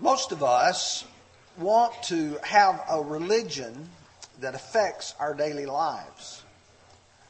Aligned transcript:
Most 0.00 0.32
of 0.32 0.42
us 0.42 1.04
want 1.58 1.92
to 2.04 2.38
have 2.42 2.82
a 2.90 3.02
religion 3.02 3.90
that 4.40 4.54
affects 4.54 5.14
our 5.20 5.34
daily 5.34 5.66
lives. 5.66 6.42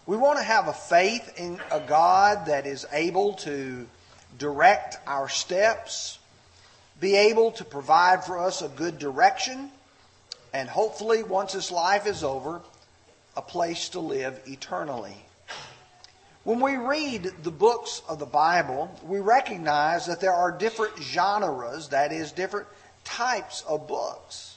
We 0.07 0.17
want 0.17 0.39
to 0.39 0.45
have 0.45 0.69
a 0.69 0.73
faith 0.73 1.33
in 1.37 1.61
a 1.73 1.81
God 1.81 2.47
that 2.47 2.69
is 2.69 2.87
able 2.93 3.35
to 3.35 3.89
direct 4.39 4.99
our 5.09 5.29
steps, 5.29 6.21
be 7.01 7.17
able 7.17 7.51
to 7.53 7.65
provide 7.65 8.25
for 8.25 8.39
us 8.39 8.63
a 8.63 8.69
good 8.69 9.01
direction, 9.01 9.73
and 10.53 10.69
hopefully, 10.69 11.25
once 11.25 11.55
this 11.55 11.73
life 11.73 12.07
is 12.07 12.23
over, 12.23 12.61
a 13.37 13.43
place 13.43 13.89
to 13.91 14.01
live 14.01 14.41
eternally. 14.47 15.17
When 16.43 16.61
we 16.61 16.77
read 16.77 17.31
the 17.43 17.51
books 17.51 18.01
of 18.09 18.19
the 18.19 18.27
Bible, 18.27 18.91
we 19.05 19.21
recognize 19.21 20.07
that 20.07 20.21
there 20.21 20.33
are 20.33 20.51
different 20.51 20.97
genres, 20.99 21.89
that 21.89 22.13
is, 22.13 22.33
different 22.33 22.67
types 23.05 23.63
of 23.69 23.87
books. 23.87 24.57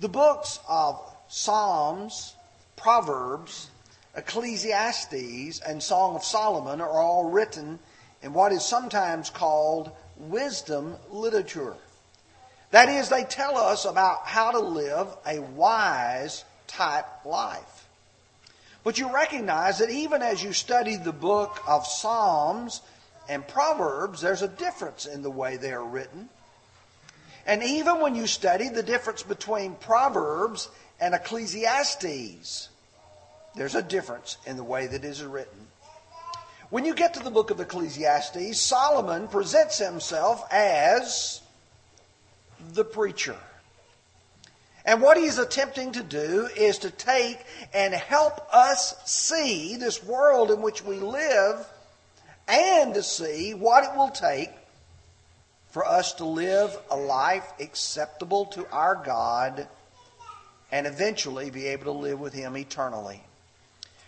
The 0.00 0.08
books 0.08 0.58
of 0.68 1.00
Psalms, 1.28 2.34
Proverbs, 2.76 3.70
Ecclesiastes, 4.16 5.60
and 5.60 5.80
Song 5.80 6.16
of 6.16 6.24
Solomon 6.24 6.80
are 6.80 7.00
all 7.00 7.30
written 7.30 7.78
in 8.22 8.32
what 8.32 8.50
is 8.50 8.64
sometimes 8.64 9.30
called 9.30 9.92
wisdom 10.16 10.96
literature. 11.10 11.76
That 12.72 12.88
is, 12.88 13.08
they 13.08 13.22
tell 13.22 13.56
us 13.56 13.84
about 13.84 14.26
how 14.26 14.50
to 14.50 14.58
live 14.58 15.06
a 15.24 15.38
wise 15.38 16.44
type 16.66 17.06
life. 17.24 17.77
But 18.84 18.98
you 18.98 19.12
recognize 19.12 19.78
that 19.78 19.90
even 19.90 20.22
as 20.22 20.42
you 20.42 20.52
study 20.52 20.96
the 20.96 21.12
book 21.12 21.60
of 21.66 21.86
Psalms 21.86 22.80
and 23.28 23.46
Proverbs, 23.46 24.20
there's 24.20 24.42
a 24.42 24.48
difference 24.48 25.06
in 25.06 25.22
the 25.22 25.30
way 25.30 25.56
they 25.56 25.72
are 25.72 25.84
written. 25.84 26.28
And 27.46 27.62
even 27.62 28.00
when 28.00 28.14
you 28.14 28.26
study 28.26 28.68
the 28.68 28.82
difference 28.82 29.22
between 29.22 29.74
Proverbs 29.74 30.68
and 31.00 31.14
Ecclesiastes, 31.14 32.68
there's 33.54 33.74
a 33.74 33.82
difference 33.82 34.36
in 34.46 34.56
the 34.56 34.64
way 34.64 34.86
that 34.86 35.04
is 35.04 35.22
written. 35.22 35.66
When 36.70 36.84
you 36.84 36.94
get 36.94 37.14
to 37.14 37.20
the 37.20 37.30
book 37.30 37.50
of 37.50 37.60
Ecclesiastes, 37.60 38.60
Solomon 38.60 39.28
presents 39.28 39.78
himself 39.78 40.44
as 40.52 41.40
the 42.72 42.84
preacher. 42.84 43.36
And 44.88 45.02
what 45.02 45.18
he's 45.18 45.36
attempting 45.36 45.92
to 45.92 46.02
do 46.02 46.48
is 46.56 46.78
to 46.78 46.90
take 46.90 47.44
and 47.74 47.92
help 47.92 48.40
us 48.50 48.94
see 49.04 49.76
this 49.76 50.02
world 50.02 50.50
in 50.50 50.62
which 50.62 50.82
we 50.82 50.96
live 50.96 51.66
and 52.48 52.94
to 52.94 53.02
see 53.02 53.52
what 53.52 53.84
it 53.84 53.94
will 53.94 54.08
take 54.08 54.48
for 55.68 55.84
us 55.84 56.14
to 56.14 56.24
live 56.24 56.74
a 56.90 56.96
life 56.96 57.52
acceptable 57.60 58.46
to 58.46 58.66
our 58.72 58.94
God 58.94 59.68
and 60.72 60.86
eventually 60.86 61.50
be 61.50 61.66
able 61.66 61.84
to 61.84 61.90
live 61.92 62.18
with 62.18 62.32
Him 62.32 62.56
eternally. 62.56 63.22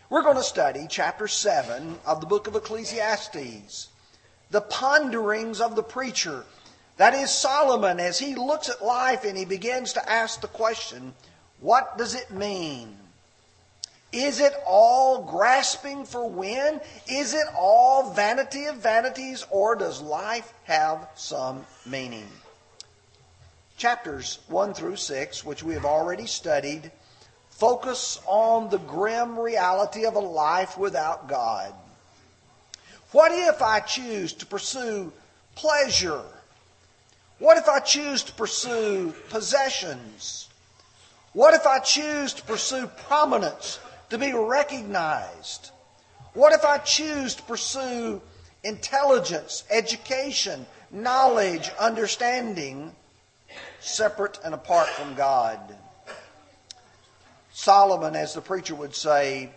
We're 0.09 0.23
going 0.23 0.39
to 0.39 0.43
study 0.43 0.87
chapter 0.89 1.29
7 1.29 1.99
of 2.07 2.23
the 2.23 2.27
book 2.27 2.47
of 2.47 2.57
Ecclesiastes, 2.57 3.89
the 4.51 4.63
ponderings 4.63 5.61
of 5.61 5.77
the 5.77 5.83
preacher 5.83 6.47
that 7.01 7.15
is 7.15 7.31
Solomon 7.31 7.99
as 7.99 8.19
he 8.19 8.35
looks 8.35 8.69
at 8.69 8.85
life 8.85 9.25
and 9.25 9.35
he 9.35 9.47
begins 9.47 9.95
to 9.95 10.07
ask 10.07 10.43
the 10.43 10.49
question, 10.49 11.15
what 11.61 11.97
does 11.97 12.15
it 12.15 12.31
mean? 12.31 12.95
Is 14.13 14.39
it 14.39 14.53
all 14.67 15.23
grasping 15.23 16.05
for 16.05 16.29
wind? 16.29 16.83
Is 17.11 17.33
it 17.33 17.47
all 17.57 18.13
vanity 18.13 18.67
of 18.67 18.77
vanities? 18.77 19.47
Or 19.49 19.77
does 19.77 20.03
life 20.03 20.53
have 20.65 21.09
some 21.15 21.65
meaning? 21.87 22.29
Chapters 23.79 24.41
1 24.49 24.75
through 24.75 24.97
6, 24.97 25.43
which 25.43 25.63
we 25.63 25.73
have 25.73 25.87
already 25.87 26.27
studied, 26.27 26.93
focus 27.49 28.21
on 28.27 28.69
the 28.69 28.77
grim 28.77 29.41
reality 29.41 30.05
of 30.05 30.17
a 30.17 30.19
life 30.19 30.77
without 30.77 31.31
God. 31.31 31.73
What 33.13 33.33
if 33.33 33.63
I 33.63 33.81
choose 33.81 34.35
to 34.35 34.45
pursue 34.45 35.15
pleasure? 35.55 36.27
What 37.41 37.57
if 37.57 37.71
I 37.71 37.81
choose 37.81 38.23
to 38.25 38.33
pursue 38.35 39.15
possessions? 39.31 40.49
What 41.33 41.55
if 41.55 41.67
I 41.67 41.79
choose 41.79 42.35
to 42.35 42.43
pursue 42.43 42.87
prominence, 43.09 43.81
to 44.11 44.19
be 44.19 44.35
recognized? 44.35 45.71
What 46.35 46.53
if 46.53 46.67
I 46.67 46.77
choose 46.77 47.35
to 47.37 47.43
pursue 47.45 48.21
intelligence, 48.63 49.65
education, 49.71 50.67
knowledge, 50.91 51.71
understanding, 51.81 52.95
separate 53.81 54.39
and 54.45 54.53
apart 54.53 54.89
from 54.89 55.15
God? 55.15 55.61
Solomon, 57.55 58.17
as 58.17 58.35
the 58.35 58.43
preacher 58.43 58.75
would 58.75 58.95
say, 58.95 59.49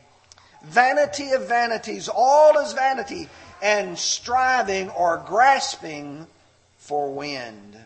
vanity 0.64 1.32
of 1.32 1.50
vanities, 1.50 2.08
all 2.08 2.58
is 2.60 2.72
vanity, 2.72 3.28
and 3.62 4.00
striving 4.00 4.90
or 4.92 5.22
grasping 5.28 6.28
for 6.84 7.10
wind. 7.10 7.78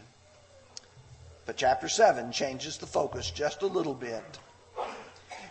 But 1.46 1.56
chapter 1.56 1.88
7 1.88 2.32
changes 2.32 2.78
the 2.78 2.88
focus 2.88 3.30
just 3.30 3.62
a 3.62 3.68
little 3.68 3.94
bit. 3.94 4.24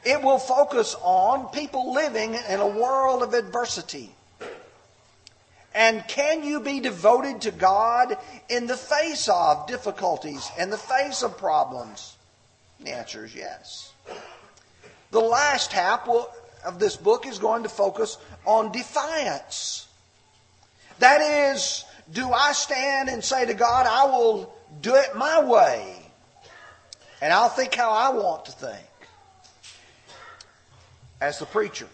It 0.04 0.20
will 0.20 0.40
focus 0.40 0.96
on 1.00 1.50
people 1.50 1.92
living 1.92 2.34
in 2.34 2.60
a 2.60 2.66
world 2.66 3.22
of 3.22 3.34
adversity. 3.34 4.10
And 5.74 6.06
can 6.08 6.42
you 6.42 6.60
be 6.60 6.80
devoted 6.80 7.42
to 7.42 7.52
God 7.52 8.18
in 8.48 8.66
the 8.66 8.76
face 8.76 9.28
of 9.28 9.68
difficulties, 9.68 10.50
in 10.58 10.70
the 10.70 10.78
face 10.78 11.22
of 11.22 11.38
problems? 11.38 12.16
The 12.80 12.90
answer 12.90 13.24
is 13.24 13.34
yes. 13.34 13.92
The 15.12 15.20
last 15.20 15.72
half 15.72 16.08
of 16.64 16.78
this 16.80 16.96
book 16.96 17.26
is 17.26 17.38
going 17.38 17.62
to 17.62 17.68
focus 17.68 18.18
on 18.44 18.72
defiance. 18.72 19.86
That 20.98 21.20
is, 21.20 21.84
do 22.12 22.30
I 22.30 22.52
stand 22.52 23.08
and 23.08 23.22
say 23.22 23.46
to 23.46 23.54
God, 23.54 23.86
I 23.86 24.04
will 24.04 24.54
do 24.80 24.94
it 24.94 25.16
my 25.16 25.42
way, 25.44 25.96
and 27.20 27.32
I'll 27.32 27.48
think 27.48 27.74
how 27.74 27.90
I 27.90 28.10
want 28.10 28.44
to 28.46 28.52
think? 28.52 28.86
As 31.20 31.38
the 31.38 31.46
preacher, 31.46 31.88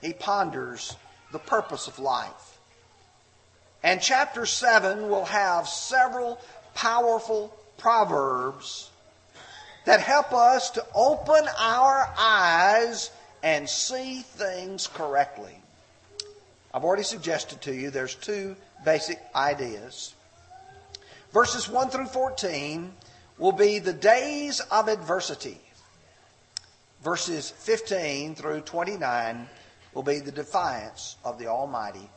he 0.00 0.12
ponders 0.12 0.96
the 1.32 1.38
purpose 1.38 1.86
of 1.86 1.98
life. 1.98 2.58
And 3.82 4.00
chapter 4.00 4.46
7 4.46 5.08
will 5.08 5.26
have 5.26 5.68
several 5.68 6.40
powerful 6.74 7.54
proverbs 7.76 8.90
that 9.84 10.00
help 10.00 10.32
us 10.32 10.70
to 10.70 10.84
open 10.94 11.46
our 11.58 12.12
eyes 12.18 13.10
and 13.42 13.68
see 13.68 14.20
things 14.20 14.86
correctly. 14.86 15.56
I've 16.74 16.84
already 16.84 17.04
suggested 17.04 17.62
to 17.62 17.74
you 17.74 17.90
there's 17.90 18.14
two 18.14 18.56
basic 18.84 19.20
ideas. 19.34 20.14
Verses 21.32 21.68
1 21.68 21.90
through 21.90 22.06
14 22.06 22.92
will 23.38 23.52
be 23.52 23.78
the 23.78 23.92
days 23.92 24.60
of 24.60 24.88
adversity. 24.88 25.58
Verses 27.02 27.50
15 27.50 28.34
through 28.34 28.60
29 28.62 29.48
will 29.94 30.02
be 30.02 30.20
the 30.20 30.32
defiance 30.32 31.16
of 31.24 31.38
the 31.38 31.46
Almighty. 31.46 32.08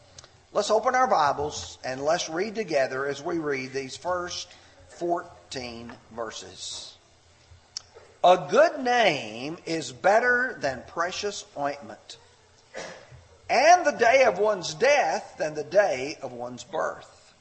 Let's 0.54 0.72
open 0.72 0.96
our 0.96 1.08
Bibles 1.08 1.78
and 1.84 2.04
let's 2.04 2.30
read 2.30 2.56
together 2.56 3.06
as 3.06 3.22
we 3.22 3.38
read 3.38 3.74
these 3.74 3.96
first 3.96 4.50
14 4.90 5.92
verses. 6.16 6.96
A 8.24 8.48
good 8.50 8.84
name 8.84 9.58
is 9.66 9.92
better 9.92 10.58
than 10.60 10.84
precious 10.88 11.46
ointment 11.58 12.18
and 13.52 13.86
the 13.86 13.92
day 13.92 14.24
of 14.24 14.40
one's 14.40 14.74
death 14.74 15.36
than 15.38 15.54
the 15.56 15.64
day 15.64 16.18
of 16.22 16.32
one's 16.32 16.64
birth. 16.64 17.34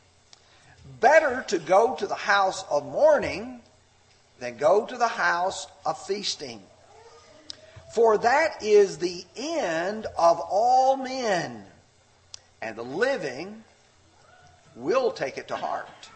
Better 0.99 1.45
to 1.47 1.59
go 1.61 1.95
to 1.95 2.07
the 2.09 2.17
house 2.17 2.65
of 2.69 2.85
mourning 2.85 3.61
than 4.41 4.57
go 4.57 4.85
to 4.85 4.97
the 4.97 5.07
house 5.07 5.69
of 5.87 6.05
feasting. 6.05 6.61
For 7.95 8.19
that 8.19 8.61
is 8.61 8.99
the 8.99 9.25
end 9.37 10.07
of 10.19 10.41
all 10.51 10.97
men, 10.97 11.65
and 12.61 12.75
the 12.75 12.83
living 12.83 13.63
will 14.75 15.13
take 15.13 15.39
it 15.39 15.47
to 15.49 15.57
heart. 15.57 16.11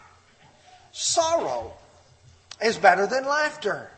Sorrow 0.91 1.71
is 2.61 2.77
better 2.77 3.07
than 3.07 3.25
laughter. 3.25 3.89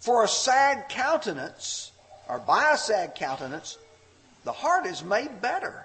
For 0.00 0.22
a 0.22 0.28
sad 0.28 0.90
countenance, 0.90 1.92
or 2.28 2.38
by 2.38 2.72
a 2.72 2.76
sad 2.76 3.14
countenance, 3.14 3.78
the 4.48 4.52
heart 4.52 4.86
is 4.86 5.04
made 5.04 5.42
better. 5.42 5.84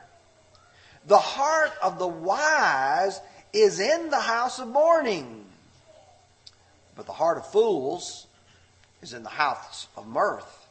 The 1.06 1.18
heart 1.18 1.74
of 1.82 2.00
the 2.00 2.08
wise 2.08 3.20
is 3.52 3.82
in 3.82 4.10
the 4.10 4.22
house 4.22 4.58
of 4.58 4.70
mourning, 4.70 5.44
but 6.96 7.06
the 7.06 7.12
heart 7.12 7.38
of 7.38 7.52
fools 7.52 8.26
is 9.02 9.12
in 9.12 9.24
the 9.24 9.28
house 9.28 9.88
of 9.98 10.08
mirth. 10.08 10.66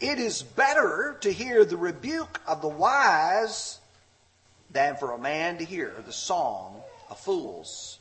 It 0.00 0.18
is 0.18 0.42
better 0.42 1.18
to 1.20 1.30
hear 1.30 1.66
the 1.66 1.76
rebuke 1.76 2.40
of 2.46 2.62
the 2.62 2.68
wise 2.68 3.78
than 4.70 4.96
for 4.96 5.12
a 5.12 5.18
man 5.18 5.58
to 5.58 5.66
hear 5.66 5.92
the 6.06 6.14
song 6.14 6.80
of 7.10 7.20
fools. 7.20 7.98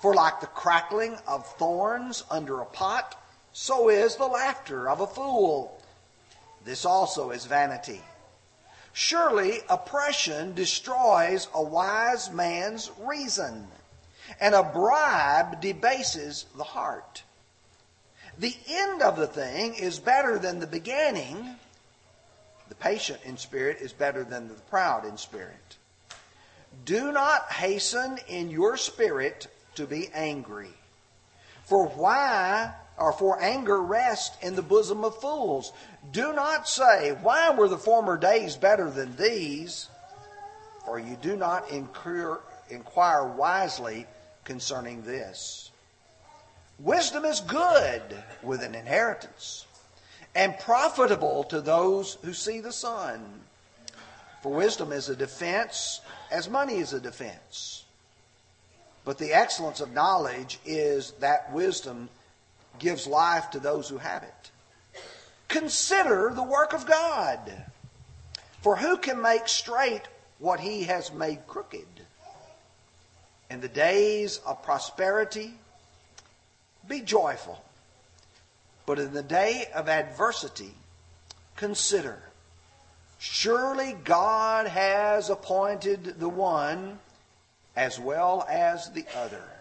For 0.00 0.14
like 0.14 0.38
the 0.38 0.46
crackling 0.46 1.16
of 1.26 1.44
thorns 1.56 2.22
under 2.30 2.60
a 2.60 2.66
pot, 2.66 3.20
so 3.52 3.88
is 3.88 4.14
the 4.14 4.28
laughter 4.28 4.88
of 4.88 5.00
a 5.00 5.06
fool. 5.08 5.80
This 6.64 6.84
also 6.84 7.30
is 7.30 7.44
vanity. 7.44 8.00
Surely 8.92 9.58
oppression 9.68 10.54
destroys 10.54 11.48
a 11.52 11.62
wise 11.62 12.30
man's 12.30 12.90
reason, 13.00 13.66
and 14.40 14.54
a 14.54 14.62
bribe 14.62 15.60
debases 15.60 16.46
the 16.56 16.64
heart. 16.64 17.22
The 18.38 18.56
end 18.68 19.02
of 19.02 19.16
the 19.16 19.26
thing 19.26 19.74
is 19.74 19.98
better 19.98 20.38
than 20.38 20.60
the 20.60 20.66
beginning. 20.66 21.56
The 22.68 22.74
patient 22.76 23.20
in 23.24 23.36
spirit 23.36 23.78
is 23.80 23.92
better 23.92 24.24
than 24.24 24.48
the 24.48 24.54
proud 24.54 25.04
in 25.04 25.18
spirit. 25.18 25.76
Do 26.84 27.12
not 27.12 27.52
hasten 27.52 28.18
in 28.28 28.50
your 28.50 28.76
spirit 28.76 29.46
to 29.74 29.86
be 29.86 30.08
angry. 30.14 30.72
For 31.64 31.86
why, 31.86 32.74
or 32.96 33.12
for 33.12 33.40
anger 33.42 33.80
rests 33.80 34.36
in 34.42 34.54
the 34.54 34.62
bosom 34.62 35.04
of 35.04 35.20
fools. 35.20 35.72
Do 36.12 36.32
not 36.32 36.68
say, 36.68 37.16
Why 37.22 37.50
were 37.50 37.68
the 37.68 37.78
former 37.78 38.16
days 38.16 38.56
better 38.56 38.90
than 38.90 39.16
these? 39.16 39.88
For 40.84 40.98
you 40.98 41.16
do 41.20 41.36
not 41.36 41.70
inquire, 41.70 42.40
inquire 42.68 43.24
wisely 43.24 44.06
concerning 44.44 45.02
this. 45.02 45.70
Wisdom 46.78 47.24
is 47.24 47.40
good 47.40 48.02
with 48.42 48.62
an 48.62 48.74
inheritance 48.74 49.66
and 50.34 50.58
profitable 50.58 51.44
to 51.44 51.60
those 51.60 52.18
who 52.22 52.32
see 52.32 52.60
the 52.60 52.72
sun. 52.72 53.40
For 54.42 54.52
wisdom 54.52 54.92
is 54.92 55.08
a 55.08 55.16
defense 55.16 56.00
as 56.30 56.48
money 56.48 56.76
is 56.76 56.92
a 56.92 57.00
defense. 57.00 57.84
But 59.04 59.18
the 59.18 59.32
excellence 59.32 59.80
of 59.80 59.92
knowledge 59.92 60.58
is 60.64 61.12
that 61.20 61.52
wisdom 61.52 62.08
gives 62.78 63.06
life 63.06 63.50
to 63.50 63.58
those 63.58 63.88
who 63.88 63.98
have 63.98 64.22
it. 64.22 64.50
Consider 65.48 66.32
the 66.34 66.42
work 66.42 66.72
of 66.72 66.86
God. 66.86 67.52
For 68.62 68.76
who 68.76 68.96
can 68.96 69.20
make 69.20 69.46
straight 69.46 70.02
what 70.38 70.60
he 70.60 70.84
has 70.84 71.12
made 71.12 71.46
crooked? 71.46 71.86
In 73.50 73.60
the 73.60 73.68
days 73.68 74.40
of 74.46 74.62
prosperity, 74.62 75.54
be 76.88 77.00
joyful. 77.00 77.62
But 78.86 78.98
in 78.98 79.12
the 79.12 79.22
day 79.22 79.66
of 79.74 79.88
adversity, 79.88 80.74
consider. 81.56 82.18
Surely 83.18 83.94
God 84.04 84.66
has 84.66 85.30
appointed 85.30 86.18
the 86.18 86.28
one 86.28 86.98
as 87.76 87.98
well 87.98 88.46
as 88.48 88.90
the 88.90 89.06
other. 89.16 89.53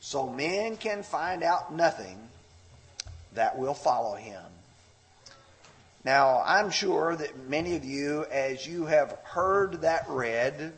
So 0.00 0.28
men 0.28 0.76
can 0.76 1.02
find 1.02 1.42
out 1.42 1.72
nothing 1.74 2.18
that 3.34 3.58
will 3.58 3.74
follow 3.74 4.14
him. 4.14 4.42
Now, 6.04 6.42
I'm 6.44 6.70
sure 6.70 7.14
that 7.14 7.48
many 7.48 7.76
of 7.76 7.84
you, 7.84 8.24
as 8.30 8.66
you 8.66 8.86
have 8.86 9.18
heard 9.22 9.82
that 9.82 10.06
read, 10.08 10.72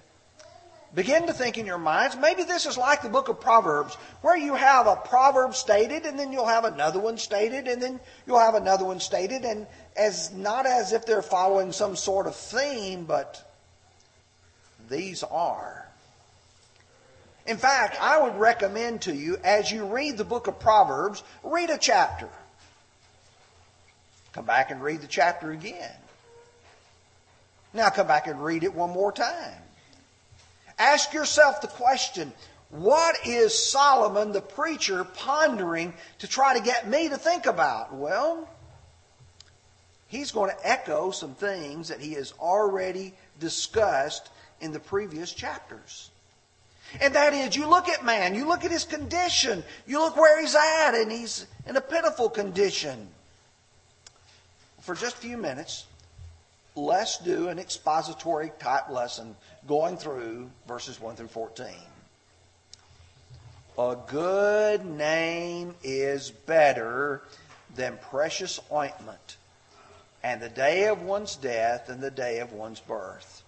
begin 0.95 1.29
to 1.29 1.33
think 1.33 1.57
in 1.57 1.65
your 1.65 1.79
minds, 1.79 2.17
maybe 2.17 2.43
this 2.43 2.67
is 2.67 2.77
like 2.77 3.03
the 3.03 3.09
book 3.09 3.29
of 3.29 3.41
Proverbs, 3.41 3.95
where 4.21 4.37
you 4.37 4.55
have 4.55 4.89
a 4.89 4.97
proverb 4.97 5.55
stated, 5.55 6.05
and 6.05 6.19
then 6.19 6.33
you'll 6.33 6.47
have 6.47 6.65
another 6.65 6.99
one 6.99 7.19
stated, 7.19 7.69
and 7.69 7.81
then 7.81 8.01
you'll 8.27 8.41
have 8.41 8.57
another 8.57 8.85
one 8.85 8.99
stated, 8.99 9.45
and 9.45 9.69
as 9.97 10.33
not 10.33 10.67
as 10.67 10.93
if 10.93 11.07
they're 11.07 11.23
following 11.23 11.71
some 11.71 11.95
sort 11.95 12.27
of 12.27 12.35
theme, 12.35 13.05
but 13.05 13.49
these 14.91 15.23
are. 15.23 15.87
In 17.47 17.57
fact, 17.57 17.97
I 18.01 18.21
would 18.21 18.37
recommend 18.37 19.03
to 19.03 19.15
you, 19.15 19.37
as 19.43 19.71
you 19.71 19.85
read 19.85 20.17
the 20.17 20.25
book 20.25 20.47
of 20.47 20.61
Proverbs, 20.61 21.23
read 21.43 21.71
a 21.71 21.79
chapter. 21.79 22.29
Come 24.33 24.45
back 24.45 24.71
and 24.71 24.83
read 24.83 25.01
the 25.01 25.09
chapter 25.09 25.51
again. 25.51 25.91
Now 27.75 27.91
come 27.91 28.07
back 28.07 28.27
and 28.27 28.43
read 28.43 28.65
it 28.65 28.75
one 28.75 28.91
more 28.91 29.13
time. 29.13 29.61
Ask 30.79 31.13
yourself 31.13 31.61
the 31.61 31.69
question 31.69 32.33
what 32.71 33.27
is 33.27 33.71
Solomon, 33.71 34.33
the 34.33 34.41
preacher, 34.41 35.05
pondering 35.05 35.93
to 36.21 36.27
try 36.27 36.57
to 36.57 36.65
get 36.65 36.89
me 36.89 37.11
to 37.11 37.19
think 37.19 37.45
about? 37.45 37.95
Well, 37.95 38.49
he's 40.09 40.33
going 40.33 40.51
to 40.51 40.69
echo 40.69 41.11
some 41.11 41.35
things 41.35 41.89
that 41.89 42.01
he 42.01 42.15
has 42.15 42.33
already 42.41 43.13
discussed 43.39 44.31
in 44.63 44.73
the 44.73 44.81
previous 44.81 45.35
chapters. 45.35 46.11
And 47.01 47.15
that 47.15 47.33
is, 47.33 47.57
you 47.57 47.69
look 47.69 47.89
at 47.89 48.05
man, 48.05 48.35
you 48.35 48.47
look 48.47 48.65
at 48.65 48.71
his 48.71 48.85
condition, 48.85 49.65
you 49.87 49.99
look 49.99 50.17
where 50.17 50.41
he's 50.41 50.55
at, 50.55 50.95
and 50.95 51.11
he's 51.11 51.47
in 51.67 51.77
a 51.77 51.81
pitiful 51.81 52.29
condition. 52.29 53.09
For 54.81 54.95
just 54.95 55.17
a 55.17 55.21
few 55.21 55.37
minutes, 55.37 55.87
let's 56.75 57.19
do 57.19 57.49
an 57.49 57.59
expository 57.59 58.51
type 58.59 58.91
lesson 58.91 59.37
going 59.67 59.97
through 59.97 60.51
verses 60.67 61.01
1 61.01 61.17
through 61.17 61.29
14. 61.29 61.69
A 63.79 63.97
good 64.07 64.85
name 64.85 65.75
is 65.83 66.31
better 66.31 67.23
than 67.75 67.99
precious 68.11 68.61
ointment, 68.71 69.39
and 70.23 70.43
the 70.43 70.51
day 70.51 70.89
of 70.89 71.03
one's 71.03 71.37
death 71.37 71.89
and 71.89 72.01
the 72.01 72.11
day 72.11 72.41
of 72.41 72.53
one's 72.53 72.81
birth. 72.81 73.43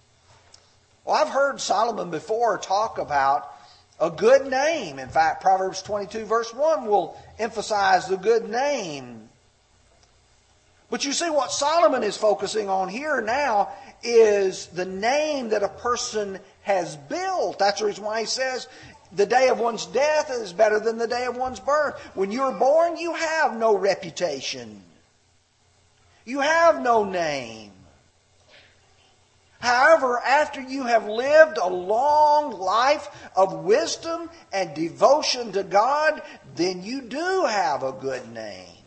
Well, 1.05 1.15
I've 1.15 1.31
heard 1.31 1.61
Solomon 1.61 2.09
before 2.09 2.57
talk 2.57 2.97
about 2.97 3.51
a 3.99 4.09
good 4.09 4.47
name. 4.47 4.97
In 4.97 5.07
fact, 5.09 5.41
Proverbs 5.41 5.83
22, 5.83 6.25
verse 6.25 6.53
1 6.53 6.85
will 6.85 7.15
emphasize 7.37 8.07
the 8.07 8.17
good 8.17 8.49
name. 8.49 9.29
But 10.89 11.05
you 11.05 11.13
see, 11.13 11.29
what 11.29 11.51
Solomon 11.51 12.03
is 12.03 12.17
focusing 12.17 12.69
on 12.69 12.89
here 12.89 13.21
now 13.21 13.69
is 14.03 14.67
the 14.67 14.85
name 14.85 15.49
that 15.49 15.63
a 15.63 15.69
person 15.69 16.39
has 16.63 16.95
built. 16.95 17.59
That's 17.59 17.79
the 17.79 17.87
reason 17.87 18.03
why 18.03 18.21
he 18.21 18.25
says 18.25 18.67
the 19.11 19.25
day 19.25 19.49
of 19.49 19.59
one's 19.59 19.85
death 19.85 20.31
is 20.31 20.53
better 20.53 20.79
than 20.79 20.97
the 20.97 21.07
day 21.07 21.25
of 21.25 21.37
one's 21.37 21.59
birth. 21.59 21.99
When 22.15 22.31
you're 22.31 22.51
born, 22.51 22.97
you 22.97 23.13
have 23.13 23.55
no 23.55 23.77
reputation. 23.77 24.81
You 26.25 26.39
have 26.39 26.81
no 26.81 27.03
name. 27.03 27.71
However, 29.65 30.19
after 30.19 30.61
you 30.61 30.83
have 30.83 31.07
lived 31.07 31.57
a 31.57 31.67
long 31.67 32.51
life 32.51 33.09
of 33.35 33.63
wisdom 33.63 34.29
and 34.53 34.75
devotion 34.75 35.53
to 35.53 35.63
God, 35.63 36.21
then 36.55 36.83
you 36.83 37.01
do 37.01 37.45
have 37.49 37.81
a 37.81 37.91
good 37.91 38.31
name. 38.31 38.83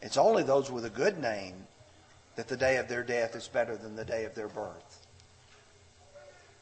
It's 0.00 0.16
only 0.16 0.44
those 0.44 0.70
with 0.70 0.84
a 0.84 0.90
good 0.90 1.18
name 1.18 1.66
that 2.36 2.46
the 2.46 2.56
day 2.56 2.76
of 2.76 2.86
their 2.86 3.02
death 3.02 3.34
is 3.34 3.48
better 3.48 3.76
than 3.76 3.96
the 3.96 4.04
day 4.04 4.24
of 4.24 4.36
their 4.36 4.46
birth. 4.46 5.06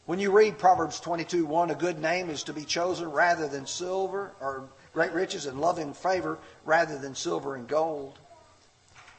When 0.07 0.19
you 0.19 0.31
read 0.31 0.59
Proverbs 0.59 1.01
22 1.01 1.45
1, 1.45 1.73
a 1.73 1.75
good 1.75 1.99
name 1.99 2.31
is 2.31 2.45
to 2.45 2.55
be 2.55 2.65
chosen 2.65 3.11
rather 3.11 3.49
than 3.49 3.67
silver, 3.67 4.33
or 4.41 4.71
great 4.95 5.13
riches 5.13 5.45
and 5.45 5.61
loving 5.61 5.93
favor 5.93 6.39
rather 6.65 6.97
than 6.97 7.15
silver 7.15 7.55
and 7.55 7.69
gold. 7.69 8.19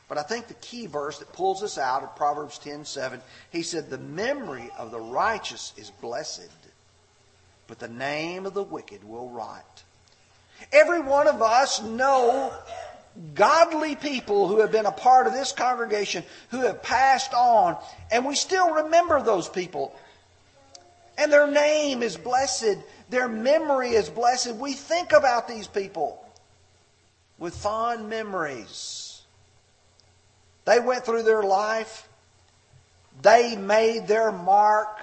But 0.08 0.18
I 0.18 0.24
think 0.24 0.48
the 0.48 0.54
key 0.56 0.86
verse 0.86 1.18
that 1.20 1.34
pulls 1.34 1.64
us 1.64 1.78
out 1.78 2.04
of 2.04 2.16
Proverbs 2.16 2.60
10 2.60 2.86
7, 2.86 3.22
he 3.52 3.64
said, 3.64 3.90
The 3.90 3.98
memory 3.98 4.70
of 4.78 4.92
the 4.92 5.00
righteous 5.00 5.74
is 5.78 5.90
blessed, 5.90 6.52
but 7.68 7.80
the 7.80 7.88
name 7.88 8.46
of 8.46 8.54
the 8.54 8.64
wicked 8.64 9.04
will 9.04 9.30
rot. 9.30 9.84
Every 10.72 11.02
one 11.02 11.28
of 11.28 11.42
us 11.42 11.82
know 11.82 12.54
godly 13.34 13.96
people 13.96 14.48
who 14.48 14.60
have 14.60 14.72
been 14.72 14.86
a 14.86 14.92
part 14.92 15.26
of 15.26 15.34
this 15.34 15.52
congregation 15.52 16.24
who 16.50 16.62
have 16.62 16.84
passed 16.84 17.34
on, 17.34 17.78
and 18.12 18.26
we 18.26 18.36
still 18.36 18.76
remember 18.84 19.22
those 19.22 19.50
people. 19.50 19.96
And 21.18 21.32
their 21.32 21.50
name 21.50 22.04
is 22.04 22.18
blessed, 22.18 22.78
their 23.10 23.28
memory 23.28 23.92
is 23.92 24.10
blessed. 24.10 24.56
We 24.56 24.74
think 24.74 25.14
about 25.14 25.48
these 25.48 25.68
people 25.68 26.24
with 27.38 27.56
fond 27.56 28.10
memories. 28.10 29.05
They 30.65 30.79
went 30.79 31.05
through 31.05 31.24
their 31.24 31.43
life, 31.43 32.07
they 33.22 33.55
made 33.55 34.07
their 34.07 34.31
mark. 34.31 35.00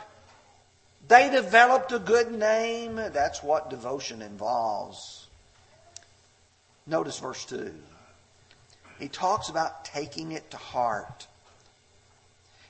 They 1.09 1.31
developed 1.31 1.93
a 1.93 1.99
good 1.99 2.31
name. 2.33 2.95
That's 2.97 3.43
what 3.43 3.71
devotion 3.71 4.23
involves. 4.23 5.27
Notice 6.87 7.19
verse 7.19 7.45
2 7.47 7.75
he 9.03 9.09
talks 9.09 9.49
about 9.49 9.85
taking 9.85 10.31
it 10.31 10.53
to 10.53 10.57
heart. 10.57 11.27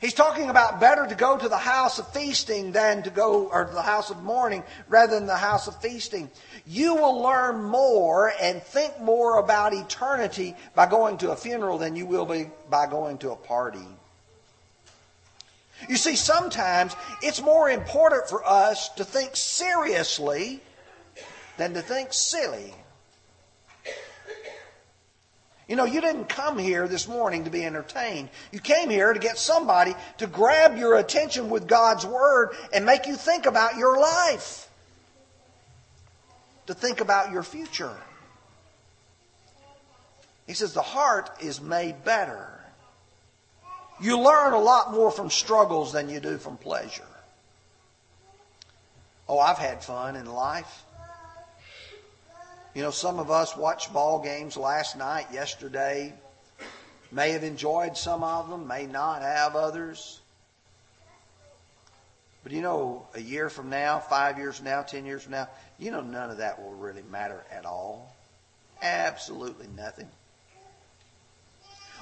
He's 0.03 0.15
talking 0.15 0.51
about 0.51 0.81
better 0.81 1.07
to 1.07 1.15
go 1.15 1.39
to 1.39 1.49
the 1.49 1.57
house 1.57 2.01
of 2.01 2.13
feasting 2.13 2.73
than 2.73 3.05
to 3.05 3.11
go, 3.11 3.47
or 3.47 3.67
to 3.67 3.73
the 3.73 3.83
house 3.83 4.11
of 4.11 4.21
mourning 4.25 4.65
rather 4.89 5.15
than 5.15 5.27
the 5.27 5.37
house 5.37 5.69
of 5.69 5.81
feasting. 5.81 6.29
You 6.67 6.97
will 6.97 7.23
learn 7.23 7.63
more 7.63 8.33
and 8.43 8.61
think 8.61 8.99
more 8.99 9.39
about 9.39 9.73
eternity 9.73 10.57
by 10.75 10.87
going 10.87 11.19
to 11.19 11.31
a 11.31 11.37
funeral 11.37 11.79
than 11.79 11.95
you 11.95 12.05
will 12.05 12.27
be 12.27 12.51
by 12.69 12.89
going 12.89 13.19
to 13.19 13.31
a 13.31 13.37
party. 13.37 13.87
You 15.89 15.97
see, 15.97 16.17
sometimes 16.17 16.97
it's 17.23 17.41
more 17.41 17.71
important 17.71 18.29
for 18.29 18.45
us 18.45 18.89
to 18.97 19.05
think 19.05 19.37
seriously 19.37 20.61
than 21.59 21.75
to 21.75 21.81
think 21.81 22.13
silly. 22.13 22.75
You 25.69 25.77
know, 25.77 25.85
you 25.85 26.01
didn't 26.01 26.29
come 26.29 26.59
here 26.59 26.89
this 26.89 27.07
morning 27.07 27.45
to 27.45 27.51
be 27.51 27.65
entertained. 27.65 28.29
You 28.51 28.59
came 28.59 28.91
here 28.91 29.13
to 29.13 29.21
get 29.21 29.39
somebody 29.39 29.95
to 30.19 30.27
grab 30.27 30.77
your 30.77 30.97
attention 30.97 31.51
with 31.51 31.67
God's 31.67 32.05
Word 32.05 32.51
and 32.73 32.85
make 32.85 33.07
you 33.07 33.15
think 33.15 33.47
about 33.47 33.77
your 33.77 33.99
life, 33.99 34.69
to 36.67 36.75
think 36.75 37.01
about 37.01 37.33
your 37.33 37.43
future. 37.43 37.97
He 40.47 40.55
says 40.55 40.75
the 40.75 40.83
heart 40.83 41.31
is 41.41 41.61
made 41.61 42.05
better. 42.05 42.49
You 44.01 44.19
learn 44.19 44.53
a 44.53 44.59
lot 44.59 44.93
more 44.93 45.13
from 45.13 45.31
struggles 45.31 45.93
than 45.93 46.09
you 46.09 46.19
do 46.19 46.39
from 46.39 46.57
pleasure. 46.57 47.05
Oh, 49.29 49.39
I've 49.39 49.59
had 49.59 49.85
fun 49.85 50.17
in 50.17 50.27
life. 50.27 50.85
You 52.75 52.83
know, 52.83 52.91
some 52.91 53.19
of 53.19 53.31
us 53.31 53.57
watched 53.57 53.93
ball 53.93 54.23
games 54.23 54.57
last 54.57 54.97
night, 54.97 55.27
yesterday. 55.33 56.15
May 57.11 57.33
have 57.33 57.45
enjoyed 57.45 57.97
some 57.97 58.23
of 58.23 58.49
them, 58.49 58.67
may 58.67 58.87
not 58.87 59.21
have 59.21 59.55
others. 59.55 60.21
But 62.43 62.53
you 62.53 62.63
know, 62.63 63.07
a 63.15 63.21
year 63.21 63.51
from 63.51 63.69
now, 63.69 63.99
five 63.99 64.39
years 64.39 64.57
from 64.57 64.65
now, 64.65 64.83
ten 64.83 65.05
years 65.05 65.23
from 65.23 65.33
now, 65.33 65.49
you 65.79 65.91
know, 65.91 66.01
none 66.01 66.31
of 66.31 66.39
that 66.39 66.63
will 66.63 66.73
really 66.73 67.03
matter 67.11 67.45
at 67.51 67.67
all. 67.67 68.17
Absolutely 68.81 69.67
nothing. 69.77 70.09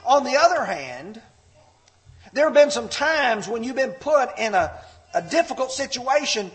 On 0.07 0.23
the 0.25 0.37
other 0.37 0.65
hand, 0.65 1.21
there 2.33 2.45
have 2.45 2.55
been 2.55 2.71
some 2.71 2.89
times 2.89 3.49
when 3.49 3.65
you've 3.65 3.77
been 3.77 3.91
put 3.91 4.39
in 4.39 4.55
a, 4.55 4.81
a 5.13 5.21
difficult 5.21 5.73
situation 5.73 6.51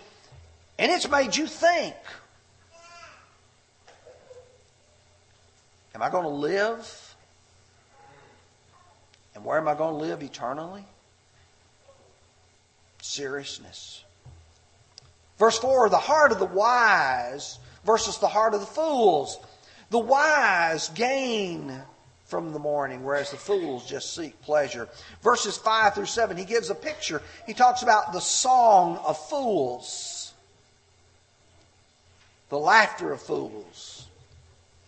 and 0.79 0.91
it's 0.91 1.09
made 1.09 1.35
you 1.35 1.47
think 1.47 1.95
Am 5.95 6.03
I 6.03 6.09
going 6.09 6.25
to 6.25 6.29
live? 6.29 7.15
And 9.33 9.45
where 9.45 9.57
am 9.57 9.69
I 9.69 9.75
going 9.75 9.97
to 9.97 10.05
live 10.05 10.21
eternally? 10.21 10.83
Seriousness. 13.01 14.03
Verse 15.39 15.57
4 15.57 15.89
the 15.89 15.97
heart 15.97 16.33
of 16.33 16.39
the 16.39 16.45
wise 16.45 17.59
versus 17.85 18.17
the 18.17 18.27
heart 18.27 18.53
of 18.53 18.59
the 18.59 18.65
fools. 18.65 19.39
The 19.89 19.99
wise 19.99 20.89
gain 20.89 21.81
from 22.25 22.51
the 22.51 22.59
mourning, 22.59 23.05
whereas 23.05 23.31
the 23.31 23.37
fools 23.37 23.87
just 23.87 24.13
seek 24.13 24.41
pleasure. 24.41 24.89
Verses 25.23 25.57
5 25.57 25.95
through 25.95 26.07
7, 26.07 26.35
he 26.35 26.43
gives 26.43 26.69
a 26.69 26.75
picture. 26.75 27.21
He 27.45 27.53
talks 27.53 27.83
about 27.83 28.11
the 28.11 28.19
song 28.19 28.97
of 29.05 29.17
fools, 29.29 30.33
the 32.49 32.57
laughter 32.57 33.13
of 33.13 33.21
fools. 33.21 33.94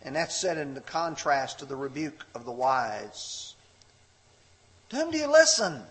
And 0.07 0.15
that's 0.15 0.33
set 0.33 0.57
into 0.57 0.79
contrast 0.79 1.59
to 1.59 1.65
the 1.65 1.75
rebuke 1.75 2.25
of 2.33 2.45
the 2.45 2.51
wise. 2.51 3.55
To 4.87 4.95
whom 4.95 5.11
do 5.11 5.17
you 5.17 5.29
listen? 5.29 5.81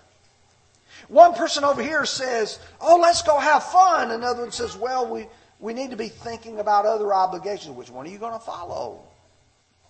One 1.09 1.35
person 1.35 1.65
over 1.65 1.83
here 1.83 2.07
says, 2.07 2.59
Oh, 2.81 2.97
let's 2.97 3.21
go 3.21 3.39
have 3.39 3.63
fun. 3.65 4.13
Another 4.13 4.45
one 4.45 4.53
says, 4.53 4.75
Well, 4.75 5.07
we, 5.07 5.27
we 5.61 5.75
need 5.75 5.91
to 5.91 5.99
be 5.99 6.09
thinking 6.09 6.61
about 6.61 6.87
other 6.87 7.13
obligations. 7.13 7.77
Which 7.77 7.91
one 7.91 8.07
are 8.07 8.09
you 8.09 8.17
going 8.17 8.33
to 8.33 8.39
follow? 8.39 9.03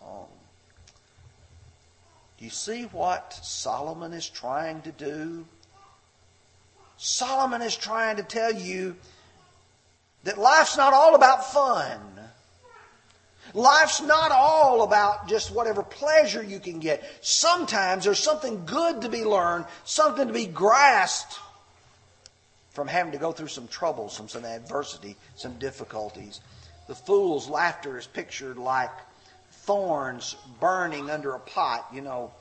Um, 0.04 0.26
do 2.36 2.44
you 2.44 2.50
see 2.50 2.82
what 2.86 3.32
Solomon 3.32 4.12
is 4.12 4.28
trying 4.28 4.82
to 4.82 4.90
do? 4.90 5.46
Solomon 6.96 7.62
is 7.62 7.76
trying 7.76 8.16
to 8.16 8.24
tell 8.24 8.52
you 8.52 8.96
that 10.24 10.36
life's 10.36 10.76
not 10.76 10.92
all 10.92 11.14
about 11.14 11.52
fun. 11.52 12.00
Life's 13.54 14.00
not 14.00 14.32
all 14.32 14.82
about 14.82 15.28
just 15.28 15.54
whatever 15.54 15.82
pleasure 15.82 16.42
you 16.42 16.60
can 16.60 16.78
get. 16.78 17.04
Sometimes 17.20 18.04
there's 18.04 18.18
something 18.18 18.64
good 18.66 19.02
to 19.02 19.08
be 19.08 19.24
learned, 19.24 19.66
something 19.84 20.26
to 20.26 20.32
be 20.32 20.46
grasped 20.46 21.38
from 22.70 22.88
having 22.88 23.12
to 23.12 23.18
go 23.18 23.32
through 23.32 23.48
some 23.48 23.68
troubles, 23.68 24.14
some, 24.14 24.28
some 24.28 24.44
adversity, 24.44 25.16
some 25.34 25.58
difficulties. 25.58 26.40
The 26.88 26.94
fool's 26.94 27.48
laughter 27.48 27.98
is 27.98 28.06
pictured 28.06 28.58
like 28.58 28.90
thorns 29.50 30.36
burning 30.60 31.10
under 31.10 31.32
a 31.32 31.40
pot. 31.40 31.86
You 31.92 32.02
know, 32.02 32.32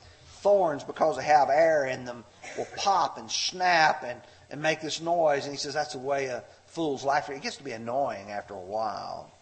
thorns, 0.42 0.84
because 0.84 1.16
they 1.16 1.24
have 1.24 1.48
air 1.48 1.86
in 1.86 2.04
them, 2.04 2.24
will 2.56 2.68
pop 2.76 3.18
and 3.18 3.30
snap 3.30 4.04
and, 4.04 4.20
and 4.50 4.60
make 4.60 4.80
this 4.80 5.00
noise. 5.00 5.44
And 5.44 5.54
he 5.54 5.58
says 5.58 5.74
that's 5.74 5.94
the 5.94 5.98
way 5.98 6.26
a 6.26 6.44
fool's 6.66 7.04
laughter. 7.04 7.32
It 7.32 7.42
gets 7.42 7.56
to 7.56 7.64
be 7.64 7.72
annoying 7.72 8.30
after 8.30 8.54
a 8.54 8.60
while. 8.60 9.32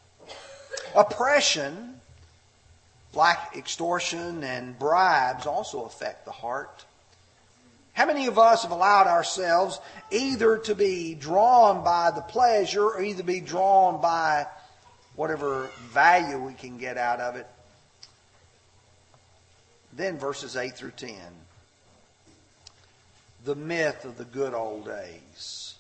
Oppression, 0.95 2.01
like 3.13 3.39
extortion 3.57 4.43
and 4.43 4.79
bribes, 4.79 5.47
also 5.47 5.85
affect 5.85 6.25
the 6.25 6.33
heart. 6.33 6.85
How 7.93 8.07
many 8.07 8.27
of 8.27 8.39
us 8.39 8.63
have 8.63 8.73
allowed 8.73 9.07
ourselves 9.07 9.81
either 10.11 10.59
to 10.59 10.75
be 10.75 11.15
drawn 11.15 11.85
by 11.85 12.11
the 12.11 12.23
pleasure 12.23 12.85
or 12.85 13.03
either 13.03 13.23
be 13.23 13.41
drawn 13.41 14.01
by 14.01 14.47
whatever 15.15 15.71
value 15.93 16.39
we 16.39 16.55
can 16.55 16.77
get 16.77 16.99
out 16.99 17.21
of 17.21 17.37
it 17.37 17.47
then 19.97 20.19
verses 20.19 20.57
8 20.57 20.77
through 20.77 20.93
10. 20.93 21.15
The 23.45 23.55
myth 23.55 24.05
of 24.05 24.19
the 24.19 24.25
good 24.25 24.55
old 24.55 24.87
days. 24.87 25.74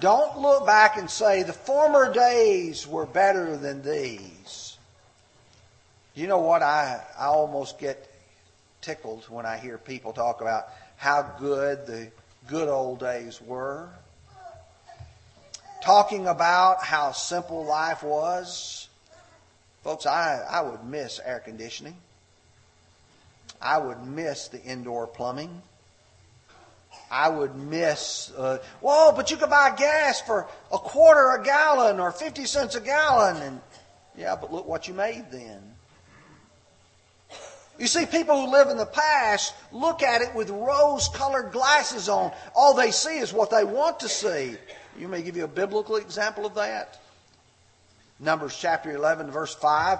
Don't 0.00 0.38
look 0.38 0.66
back 0.66 0.96
and 0.96 1.10
say 1.10 1.42
the 1.42 1.52
former 1.52 2.12
days 2.12 2.86
were 2.86 3.06
better 3.06 3.56
than 3.56 3.82
these. 3.82 4.76
You 6.14 6.26
know 6.26 6.38
what? 6.38 6.62
I, 6.62 7.02
I 7.18 7.26
almost 7.26 7.78
get 7.78 8.10
tickled 8.80 9.24
when 9.28 9.46
I 9.46 9.58
hear 9.58 9.78
people 9.78 10.12
talk 10.12 10.40
about 10.40 10.68
how 10.96 11.22
good 11.38 11.86
the 11.86 12.08
good 12.48 12.68
old 12.68 13.00
days 13.00 13.40
were. 13.40 13.88
Talking 15.82 16.26
about 16.26 16.82
how 16.82 17.12
simple 17.12 17.64
life 17.64 18.02
was 18.02 18.88
Folks, 19.82 20.04
I, 20.04 20.44
I 20.48 20.60
would 20.60 20.84
miss 20.84 21.20
air 21.24 21.40
conditioning. 21.40 21.96
I 23.62 23.78
would 23.78 24.02
miss 24.04 24.48
the 24.48 24.62
indoor 24.62 25.06
plumbing. 25.06 25.62
I 27.10 27.28
would 27.28 27.56
miss, 27.56 28.30
uh, 28.36 28.58
whoa, 28.80 29.12
but 29.12 29.30
you 29.30 29.36
could 29.36 29.50
buy 29.50 29.74
gas 29.76 30.20
for 30.20 30.46
a 30.72 30.78
quarter 30.78 31.32
a 31.32 31.42
gallon 31.42 31.98
or 31.98 32.12
50 32.12 32.44
cents 32.44 32.76
a 32.76 32.80
gallon. 32.80 33.42
And 33.42 33.60
yeah, 34.16 34.36
but 34.36 34.52
look 34.52 34.66
what 34.66 34.86
you 34.86 34.94
made 34.94 35.26
then. 35.32 35.60
You 37.80 37.86
see, 37.86 38.04
people 38.04 38.40
who 38.40 38.52
live 38.52 38.68
in 38.68 38.76
the 38.76 38.86
past 38.86 39.54
look 39.72 40.02
at 40.02 40.20
it 40.20 40.34
with 40.34 40.50
rose 40.50 41.08
colored 41.08 41.50
glasses 41.50 42.10
on. 42.10 42.30
All 42.54 42.74
they 42.74 42.90
see 42.90 43.18
is 43.18 43.32
what 43.32 43.50
they 43.50 43.64
want 43.64 44.00
to 44.00 44.08
see. 44.08 44.56
You 44.98 45.08
may 45.08 45.22
give 45.22 45.36
you 45.36 45.44
a 45.44 45.48
biblical 45.48 45.96
example 45.96 46.44
of 46.44 46.54
that. 46.56 47.00
Numbers 48.20 48.54
chapter 48.56 48.90
11, 48.90 49.30
verse 49.30 49.54
5. 49.54 49.98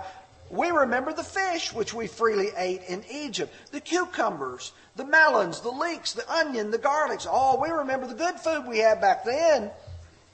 We 0.50 0.70
remember 0.70 1.12
the 1.12 1.22
fish 1.22 1.72
which 1.72 1.94
we 1.94 2.08
freely 2.08 2.50
ate 2.56 2.82
in 2.88 3.04
Egypt, 3.08 3.54
the 3.70 3.80
cucumbers, 3.80 4.72
the 4.96 5.04
melons, 5.04 5.60
the 5.60 5.70
leeks, 5.70 6.12
the 6.12 6.28
onion, 6.30 6.72
the 6.72 6.78
garlics. 6.78 7.26
Oh, 7.30 7.60
we 7.60 7.70
remember 7.70 8.08
the 8.08 8.14
good 8.14 8.40
food 8.40 8.66
we 8.66 8.78
had 8.78 9.00
back 9.00 9.24
then. 9.24 9.70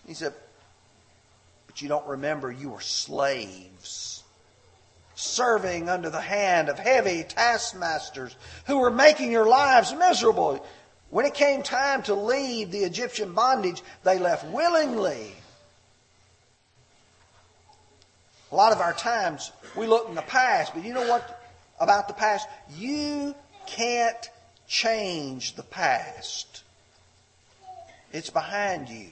He 0.06 0.14
said, 0.14 0.32
But 1.66 1.82
you 1.82 1.88
don't 1.88 2.06
remember 2.06 2.50
you 2.50 2.70
were 2.70 2.80
slaves, 2.80 4.24
serving 5.14 5.90
under 5.90 6.08
the 6.08 6.20
hand 6.20 6.70
of 6.70 6.78
heavy 6.78 7.22
taskmasters 7.22 8.34
who 8.66 8.78
were 8.78 8.90
making 8.90 9.30
your 9.30 9.46
lives 9.46 9.92
miserable. 9.92 10.64
When 11.10 11.26
it 11.26 11.34
came 11.34 11.62
time 11.62 12.02
to 12.04 12.14
leave 12.14 12.70
the 12.70 12.84
Egyptian 12.84 13.34
bondage, 13.34 13.82
they 14.02 14.18
left 14.18 14.46
willingly 14.46 15.35
a 18.56 18.58
lot 18.58 18.72
of 18.72 18.80
our 18.80 18.94
times 18.94 19.52
we 19.76 19.86
look 19.86 20.08
in 20.08 20.14
the 20.14 20.22
past, 20.22 20.72
but 20.72 20.82
you 20.82 20.94
know 20.94 21.06
what 21.06 21.44
about 21.78 22.08
the 22.08 22.14
past? 22.14 22.48
You 22.74 23.34
can't 23.66 24.30
change 24.66 25.56
the 25.56 25.62
past. 25.62 26.62
It's 28.14 28.30
behind 28.30 28.88
you. 28.88 29.08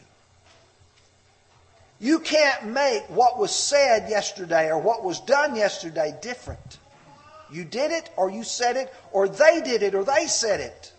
You 2.00 2.20
can't 2.20 2.68
make 2.68 3.02
what 3.10 3.38
was 3.38 3.54
said 3.54 4.08
yesterday 4.08 4.68
or 4.68 4.78
what 4.78 5.04
was 5.04 5.20
done 5.20 5.56
yesterday 5.56 6.14
different. 6.22 6.78
You 7.52 7.66
did 7.66 7.90
it, 7.90 8.08
or 8.16 8.30
you 8.30 8.44
said 8.44 8.78
it, 8.78 8.90
or 9.12 9.28
they 9.28 9.60
did 9.60 9.82
it, 9.82 9.94
or 9.94 10.04
they 10.04 10.26
said 10.26 10.60
it. 10.60 10.90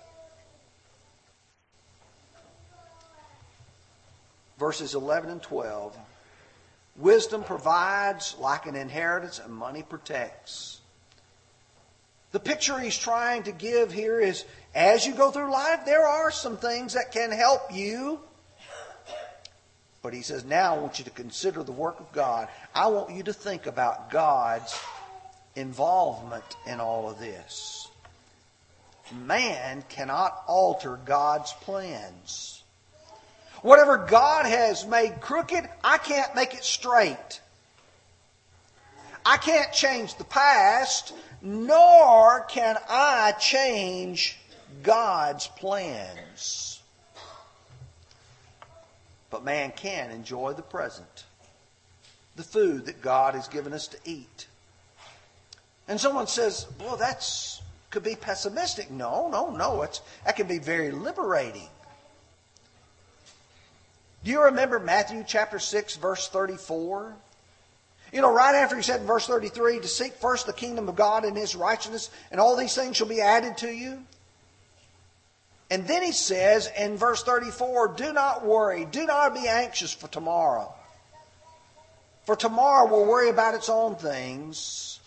Verses 4.60 4.94
11 4.94 5.32
and 5.32 5.42
12 5.42 5.98
Wisdom 6.98 7.44
provides 7.44 8.36
like 8.40 8.66
an 8.66 8.76
inheritance, 8.76 9.40
and 9.40 9.54
money 9.54 9.84
protects. 9.84 10.80
The 12.32 12.40
picture 12.40 12.78
he's 12.80 12.98
trying 12.98 13.44
to 13.44 13.52
give 13.52 13.92
here 13.92 14.20
is 14.20 14.46
as 14.74 15.06
you 15.06 15.14
go 15.14 15.32
through 15.32 15.52
life, 15.52 15.86
there 15.86 16.06
are 16.06 16.32
some 16.32 16.58
things 16.58 16.94
that 16.94 17.12
can 17.12 17.32
help 17.32 17.74
you. 17.74 18.20
But 20.02 20.14
he 20.14 20.22
says, 20.22 20.44
now 20.46 20.76
I 20.76 20.78
want 20.78 21.00
you 21.00 21.06
to 21.06 21.12
consider 21.12 21.64
the 21.64 21.72
work 21.72 22.00
of 22.00 22.12
God. 22.12 22.48
I 22.76 22.88
want 22.88 23.12
you 23.12 23.24
to 23.24 23.34
think 23.34 23.66
about 23.66 24.12
God's 24.12 24.78
involvement 25.56 26.44
in 26.68 26.80
all 26.80 27.10
of 27.10 27.20
this. 27.20 27.88
Man 29.26 29.84
cannot 29.90 30.44
alter 30.48 31.00
God's 31.06 31.54
plans. 31.54 32.55
Whatever 33.66 33.98
God 33.98 34.46
has 34.46 34.86
made 34.86 35.22
crooked, 35.22 35.68
I 35.84 35.98
can't 35.98 36.36
make 36.36 36.54
it 36.54 36.64
straight. 36.64 37.42
I 39.26 39.38
can't 39.38 39.74
change 39.74 40.14
the 40.18 40.24
past, 40.24 41.16
nor 41.42 42.42
can 42.42 42.78
I 42.88 43.32
change 43.40 44.38
God's 44.84 45.48
plans. 45.48 46.80
But 49.32 49.44
man 49.44 49.74
can 49.76 50.12
enjoy 50.12 50.54
the 50.54 50.62
present, 50.62 51.24
the 52.36 52.44
food 52.44 52.86
that 52.86 53.02
God 53.02 53.34
has 53.34 53.48
given 53.48 53.74
us 53.74 53.88
to 53.88 53.98
eat. 54.06 54.46
And 55.88 56.00
someone 56.00 56.28
says, 56.28 56.68
well, 56.80 56.98
that's 56.98 57.64
could 57.90 58.04
be 58.04 58.16
pessimistic. 58.16 58.92
No, 58.92 59.28
no, 59.28 59.50
no. 59.50 59.82
It's, 59.82 60.02
that 60.24 60.36
can 60.36 60.46
be 60.46 60.60
very 60.60 60.92
liberating. 60.92 61.70
Do 64.26 64.32
you 64.32 64.46
remember 64.46 64.80
Matthew 64.80 65.24
chapter 65.26 65.60
6, 65.60 65.98
verse 65.98 66.28
34? 66.30 67.16
You 68.12 68.22
know, 68.22 68.34
right 68.34 68.56
after 68.56 68.76
he 68.76 68.82
said 68.82 69.02
in 69.02 69.06
verse 69.06 69.28
33, 69.28 69.82
to 69.82 69.88
seek 69.88 70.14
first 70.14 70.48
the 70.48 70.54
kingdom 70.54 70.90
of 70.90 70.96
God 70.96 71.26
and 71.26 71.38
his 71.38 71.56
righteousness, 71.56 72.10
and 72.32 72.42
all 72.42 72.56
these 72.56 72.74
things 72.74 72.98
shall 72.98 73.08
be 73.08 73.22
added 73.22 73.56
to 73.60 73.70
you. 73.72 74.04
And 75.70 75.88
then 75.88 76.02
he 76.02 76.12
says 76.12 76.72
in 76.76 76.98
verse 76.98 77.22
34, 77.22 77.90
do 77.90 78.14
not 78.14 78.44
worry, 78.44 78.86
do 78.86 79.06
not 79.06 79.36
be 79.36 79.48
anxious 79.48 79.94
for 79.94 80.08
tomorrow. 80.08 80.74
For 82.26 82.36
tomorrow 82.36 82.90
will 82.90 83.06
worry 83.06 83.30
about 83.30 83.54
its 83.54 83.70
own 83.70 83.96
things. 83.96 85.00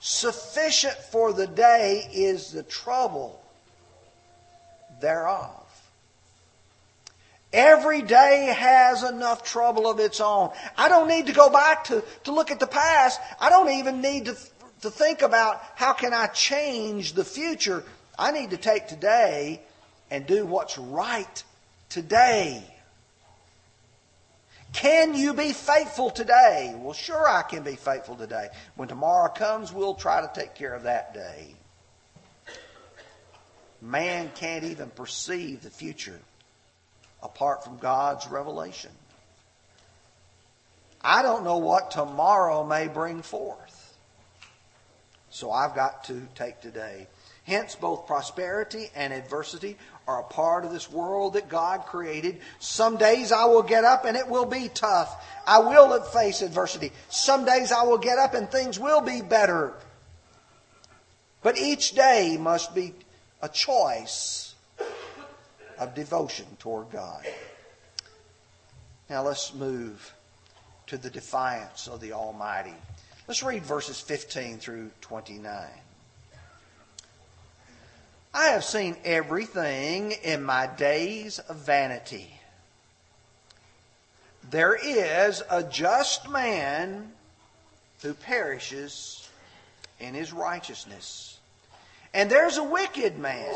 Sufficient 0.00 0.94
for 0.94 1.34
the 1.34 1.46
day 1.46 2.08
is 2.10 2.50
the 2.50 2.62
trouble 2.62 3.42
thereof. 5.02 5.63
Every 7.54 8.02
day 8.02 8.46
has 8.46 9.04
enough 9.04 9.44
trouble 9.44 9.88
of 9.88 10.00
its 10.00 10.20
own. 10.20 10.50
I 10.76 10.88
don't 10.88 11.06
need 11.06 11.28
to 11.28 11.32
go 11.32 11.50
back 11.50 11.84
to, 11.84 12.02
to 12.24 12.32
look 12.32 12.50
at 12.50 12.58
the 12.58 12.66
past. 12.66 13.20
I 13.38 13.48
don't 13.48 13.70
even 13.70 14.00
need 14.00 14.24
to, 14.24 14.36
to 14.82 14.90
think 14.90 15.22
about 15.22 15.62
how 15.76 15.92
can 15.92 16.12
I 16.12 16.26
change 16.26 17.12
the 17.12 17.24
future. 17.24 17.84
I 18.18 18.32
need 18.32 18.50
to 18.50 18.56
take 18.56 18.88
today 18.88 19.62
and 20.10 20.26
do 20.26 20.44
what's 20.44 20.76
right 20.76 21.44
today. 21.90 22.64
Can 24.72 25.14
you 25.14 25.32
be 25.32 25.52
faithful 25.52 26.10
today? 26.10 26.74
Well, 26.76 26.92
sure, 26.92 27.28
I 27.28 27.42
can 27.42 27.62
be 27.62 27.76
faithful 27.76 28.16
today. 28.16 28.48
When 28.74 28.88
tomorrow 28.88 29.32
comes, 29.32 29.72
we'll 29.72 29.94
try 29.94 30.22
to 30.22 30.30
take 30.34 30.56
care 30.56 30.74
of 30.74 30.82
that 30.82 31.14
day. 31.14 31.54
Man 33.80 34.32
can't 34.34 34.64
even 34.64 34.90
perceive 34.90 35.62
the 35.62 35.70
future 35.70 36.18
apart 37.24 37.64
from 37.64 37.78
God's 37.78 38.28
revelation. 38.28 38.90
I 41.02 41.22
don't 41.22 41.44
know 41.44 41.58
what 41.58 41.90
tomorrow 41.90 42.64
may 42.64 42.88
bring 42.88 43.22
forth. 43.22 43.98
So 45.30 45.50
I've 45.50 45.74
got 45.74 46.04
to 46.04 46.22
take 46.34 46.60
today. 46.60 47.08
Hence, 47.44 47.74
both 47.74 48.06
prosperity 48.06 48.88
and 48.94 49.12
adversity 49.12 49.76
are 50.06 50.20
a 50.20 50.24
part 50.24 50.64
of 50.64 50.72
this 50.72 50.90
world 50.90 51.34
that 51.34 51.48
God 51.48 51.86
created. 51.86 52.40
Some 52.58 52.96
days 52.96 53.32
I 53.32 53.44
will 53.46 53.62
get 53.62 53.84
up 53.84 54.04
and 54.04 54.16
it 54.16 54.28
will 54.28 54.46
be 54.46 54.68
tough. 54.68 55.22
I 55.46 55.58
will 55.58 56.00
face 56.02 56.40
adversity. 56.40 56.92
Some 57.08 57.44
days 57.44 57.72
I 57.72 57.82
will 57.82 57.98
get 57.98 58.18
up 58.18 58.34
and 58.34 58.50
things 58.50 58.78
will 58.78 59.02
be 59.02 59.20
better. 59.20 59.74
But 61.42 61.58
each 61.58 61.92
day 61.92 62.38
must 62.40 62.74
be 62.74 62.94
a 63.42 63.48
choice 63.48 64.53
of 65.78 65.94
devotion 65.94 66.46
toward 66.58 66.90
God. 66.90 67.26
Now 69.08 69.22
let's 69.22 69.54
move 69.54 70.14
to 70.86 70.96
the 70.96 71.10
defiance 71.10 71.88
of 71.88 72.00
the 72.00 72.12
Almighty. 72.12 72.74
Let's 73.26 73.42
read 73.42 73.62
verses 73.62 74.00
15 74.00 74.58
through 74.58 74.90
29. 75.00 75.68
I 78.34 78.46
have 78.46 78.64
seen 78.64 78.96
everything 79.04 80.12
in 80.22 80.42
my 80.42 80.66
days 80.66 81.38
of 81.38 81.56
vanity. 81.56 82.28
There 84.50 84.74
is 84.74 85.42
a 85.48 85.62
just 85.62 86.28
man 86.28 87.12
who 88.02 88.12
perishes 88.12 89.28
in 90.00 90.14
his 90.14 90.32
righteousness. 90.32 91.38
And 92.12 92.30
there's 92.30 92.58
a 92.58 92.64
wicked 92.64 93.18
man 93.18 93.54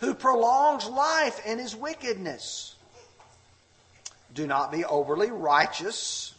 who 0.00 0.14
prolongs 0.14 0.86
life 0.86 1.44
in 1.46 1.58
his 1.58 1.74
wickedness. 1.74 2.74
Do 4.34 4.46
not 4.46 4.70
be 4.70 4.84
overly 4.84 5.30
righteous, 5.30 6.34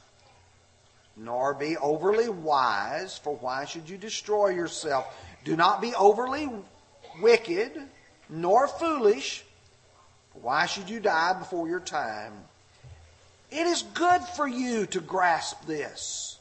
nor 1.16 1.54
be 1.56 1.78
overly 1.78 2.30
wise, 2.30 3.18
for 3.18 3.36
why 3.36 3.66
should 3.66 3.90
you 3.90 3.98
destroy 3.98 4.50
yourself? 4.50 5.08
Do 5.44 5.56
not 5.56 5.82
be 5.82 5.96
overly 5.96 6.50
wicked 7.22 7.72
nor 8.30 8.68
foolish. 8.68 9.44
Why 10.34 10.68
should 10.68 10.90
you 10.90 11.00
die 11.00 11.34
before 11.34 11.68
your 11.68 11.80
time? 11.80 12.34
It 13.50 13.66
is 13.66 13.82
good 13.82 14.22
for 14.36 14.48
you 14.48 14.86
to 14.88 15.00
grasp 15.00 15.66
this. 15.66 16.38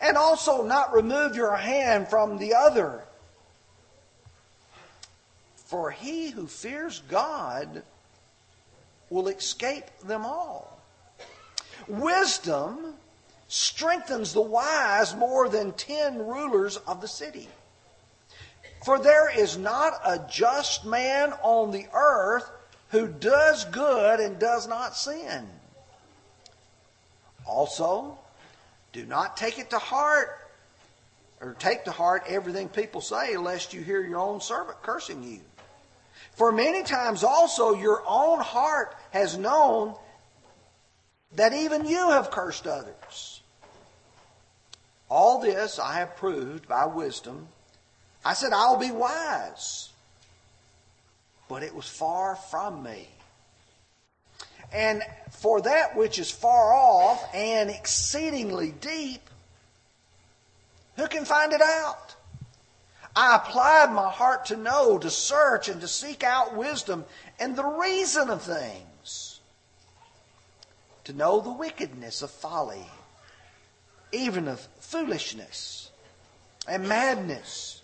And 0.00 0.16
also 0.16 0.64
not 0.64 0.92
remove 0.92 1.34
your 1.34 1.56
hand 1.56 2.08
from 2.08 2.38
the 2.38 2.54
other. 2.54 3.02
For 5.68 5.90
he 5.90 6.30
who 6.30 6.46
fears 6.46 7.02
God 7.10 7.82
will 9.10 9.28
escape 9.28 9.84
them 10.02 10.24
all. 10.24 10.80
Wisdom 11.86 12.94
strengthens 13.48 14.32
the 14.32 14.40
wise 14.40 15.14
more 15.14 15.46
than 15.50 15.72
ten 15.72 16.18
rulers 16.26 16.78
of 16.78 17.02
the 17.02 17.08
city. 17.08 17.48
For 18.82 18.98
there 18.98 19.28
is 19.28 19.58
not 19.58 19.92
a 20.06 20.26
just 20.30 20.86
man 20.86 21.34
on 21.42 21.70
the 21.70 21.86
earth 21.92 22.50
who 22.88 23.06
does 23.06 23.66
good 23.66 24.20
and 24.20 24.38
does 24.38 24.66
not 24.66 24.96
sin. 24.96 25.46
Also, 27.46 28.16
do 28.94 29.04
not 29.04 29.36
take 29.36 29.58
it 29.58 29.68
to 29.68 29.78
heart 29.78 30.30
or 31.42 31.54
take 31.58 31.84
to 31.84 31.90
heart 31.90 32.24
everything 32.26 32.70
people 32.70 33.02
say, 33.02 33.36
lest 33.36 33.74
you 33.74 33.82
hear 33.82 34.00
your 34.00 34.18
own 34.18 34.40
servant 34.40 34.80
cursing 34.82 35.22
you. 35.22 35.40
For 36.34 36.52
many 36.52 36.82
times 36.82 37.24
also 37.24 37.74
your 37.74 38.02
own 38.06 38.40
heart 38.40 38.96
has 39.10 39.36
known 39.36 39.94
that 41.36 41.52
even 41.52 41.86
you 41.86 42.10
have 42.10 42.30
cursed 42.30 42.66
others. 42.66 43.42
All 45.10 45.40
this 45.40 45.78
I 45.78 45.94
have 45.94 46.16
proved 46.16 46.68
by 46.68 46.86
wisdom 46.86 47.48
I 48.24 48.34
said, 48.34 48.52
I'll 48.52 48.76
be 48.76 48.90
wise. 48.90 49.90
But 51.48 51.62
it 51.62 51.74
was 51.74 51.88
far 51.88 52.36
from 52.36 52.82
me. 52.82 53.08
And 54.72 55.02
for 55.30 55.62
that 55.62 55.96
which 55.96 56.18
is 56.18 56.30
far 56.30 56.74
off 56.74 57.34
and 57.34 57.70
exceedingly 57.70 58.72
deep, 58.72 59.22
who 60.96 61.06
can 61.06 61.24
find 61.24 61.52
it 61.52 61.62
out? 61.62 62.16
I 63.16 63.36
applied 63.36 63.92
my 63.92 64.10
heart 64.10 64.46
to 64.46 64.56
know, 64.56 64.98
to 64.98 65.10
search, 65.10 65.68
and 65.68 65.80
to 65.80 65.88
seek 65.88 66.22
out 66.22 66.56
wisdom 66.56 67.04
and 67.38 67.56
the 67.56 67.64
reason 67.64 68.30
of 68.30 68.42
things, 68.42 69.40
to 71.04 71.12
know 71.12 71.40
the 71.40 71.52
wickedness 71.52 72.22
of 72.22 72.30
folly, 72.30 72.86
even 74.12 74.48
of 74.48 74.60
foolishness 74.80 75.90
and 76.68 76.88
madness. 76.88 77.82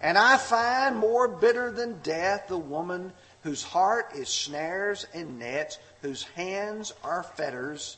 And 0.00 0.18
I 0.18 0.36
find 0.36 0.96
more 0.96 1.28
bitter 1.28 1.70
than 1.70 2.00
death 2.02 2.48
the 2.48 2.58
woman 2.58 3.12
whose 3.42 3.62
heart 3.62 4.12
is 4.14 4.28
snares 4.28 5.06
and 5.14 5.38
nets, 5.38 5.78
whose 6.02 6.24
hands 6.24 6.92
are 7.02 7.22
fetters. 7.22 7.96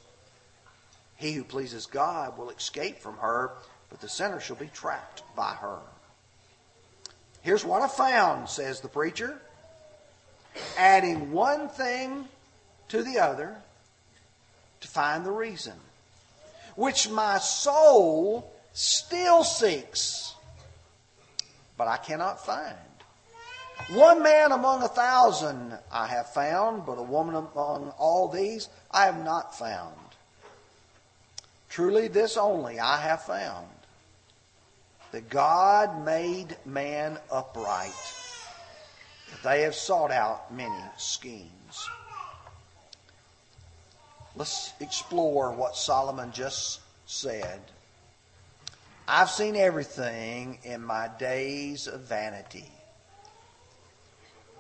He 1.16 1.32
who 1.32 1.42
pleases 1.42 1.86
God 1.86 2.38
will 2.38 2.50
escape 2.50 2.98
from 2.98 3.16
her, 3.16 3.52
but 3.90 4.00
the 4.00 4.08
sinner 4.08 4.40
shall 4.40 4.56
be 4.56 4.68
trapped 4.68 5.22
by 5.34 5.54
her. 5.54 5.78
Here's 7.48 7.64
what 7.64 7.80
I 7.80 7.88
found, 7.88 8.46
says 8.50 8.82
the 8.82 8.88
preacher. 8.88 9.40
Adding 10.76 11.32
one 11.32 11.70
thing 11.70 12.28
to 12.88 13.02
the 13.02 13.20
other 13.20 13.56
to 14.82 14.88
find 14.88 15.24
the 15.24 15.30
reason, 15.30 15.72
which 16.76 17.08
my 17.08 17.38
soul 17.38 18.52
still 18.74 19.44
seeks 19.44 20.34
but 21.78 21.88
I 21.88 21.96
cannot 21.96 22.44
find. 22.44 22.76
One 23.92 24.22
man 24.22 24.52
among 24.52 24.82
a 24.82 24.88
thousand 24.88 25.78
I 25.90 26.06
have 26.06 26.30
found, 26.34 26.84
but 26.84 26.98
a 26.98 27.02
woman 27.02 27.34
among 27.34 27.94
all 27.96 28.28
these 28.28 28.68
I 28.90 29.06
have 29.06 29.24
not 29.24 29.58
found. 29.58 29.96
Truly, 31.70 32.08
this 32.08 32.37
only 32.37 32.78
I 32.78 32.98
have 32.98 33.22
found 33.22 33.68
that 35.12 35.30
God 35.30 36.04
made 36.04 36.56
man 36.64 37.18
upright, 37.30 38.14
they 39.42 39.62
have 39.62 39.74
sought 39.74 40.10
out 40.10 40.52
many 40.52 40.84
schemes. 40.96 41.90
Let's 44.36 44.72
explore 44.80 45.52
what 45.52 45.76
Solomon 45.76 46.32
just 46.32 46.80
said. 47.06 47.60
I've 49.06 49.30
seen 49.30 49.56
everything 49.56 50.58
in 50.64 50.82
my 50.82 51.08
days 51.18 51.86
of 51.86 52.02
vanity. 52.02 52.70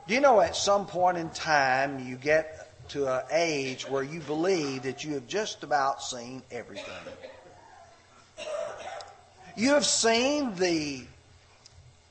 Do 0.06 0.14
you 0.14 0.20
know 0.20 0.40
at 0.40 0.56
some 0.56 0.86
point 0.86 1.18
in 1.18 1.28
time 1.30 2.08
you 2.08 2.16
get 2.16 2.88
to 2.90 3.06
an 3.14 3.24
age 3.30 3.86
where 3.90 4.02
you 4.02 4.20
believe 4.20 4.84
that 4.84 5.04
you 5.04 5.12
have 5.14 5.28
just 5.28 5.62
about 5.62 6.02
seen 6.02 6.42
everything? 6.50 6.94
You 9.58 9.74
have 9.74 9.84
seen 9.84 10.54
the 10.54 11.02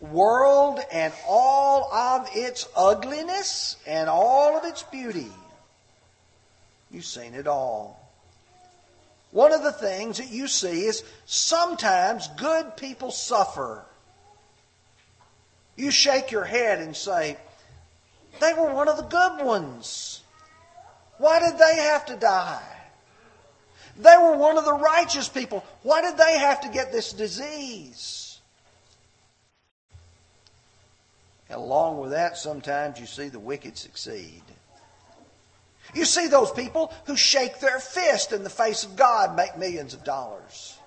world 0.02 0.82
and 0.92 1.14
all 1.26 1.90
of 1.94 2.28
its 2.34 2.68
ugliness 2.76 3.78
and 3.88 4.10
all 4.10 4.58
of 4.58 4.66
its 4.66 4.84
beauty. 4.84 5.32
You've 6.92 7.06
seen 7.06 7.36
it 7.36 7.48
all. 7.48 8.12
One 9.32 9.54
of 9.54 9.64
the 9.64 9.72
things 9.72 10.18
that 10.18 10.30
you 10.30 10.50
see 10.50 10.88
is 10.88 11.06
sometimes 11.26 12.28
good 12.36 12.76
people 12.76 13.12
suffer. 13.12 13.86
You 15.78 15.90
shake 15.90 16.32
your 16.32 16.44
head 16.44 16.82
and 16.82 16.94
say, 16.94 17.38
they 18.42 18.52
were 18.56 18.74
one 18.74 18.90
of 18.90 18.98
the 18.98 19.04
good 19.04 19.46
ones. 19.46 20.20
Why 21.18 21.40
did 21.40 21.58
they 21.58 21.78
have 21.78 22.08
to 22.08 22.18
die? 22.18 22.77
They 23.98 24.16
were 24.18 24.38
one 24.38 24.58
of 24.58 24.66
the 24.66 24.74
righteous 24.74 25.28
people. 25.28 25.66
Why 25.82 26.02
did 26.02 26.18
they 26.18 26.38
have 26.38 26.62
to 26.62 26.70
get 26.70 26.92
this 26.92 27.14
disease? 27.14 28.40
Along 31.50 32.00
with 32.00 32.12
that, 32.12 32.38
sometimes 32.38 33.00
you 33.00 33.06
see 33.06 33.30
the 33.30 33.40
wicked 33.40 33.78
succeed. 33.78 34.44
You 35.94 36.06
see 36.06 36.28
those 36.28 36.52
people 36.52 36.94
who 37.06 37.16
shake 37.16 37.60
their 37.60 37.80
fist 37.80 38.34
in 38.34 38.44
the 38.44 38.50
face 38.50 38.84
of 38.84 38.96
God 38.96 39.36
make 39.36 39.58
millions 39.58 39.94
of 39.94 40.04
dollars. 40.04 40.78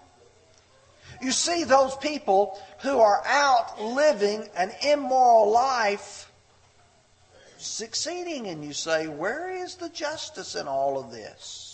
You 1.22 1.32
see 1.32 1.64
those 1.64 1.96
people 1.96 2.58
who 2.80 3.00
are 3.00 3.22
out 3.26 3.80
living 3.80 4.46
an 4.56 4.70
immoral 4.82 5.50
life 5.50 6.30
succeeding, 7.58 8.46
and 8.46 8.64
you 8.64 8.72
say, 8.72 9.06
Where 9.06 9.50
is 9.50 9.74
the 9.76 9.88
justice 9.88 10.54
in 10.54 10.66
all 10.68 10.98
of 10.98 11.10
this? 11.10 11.69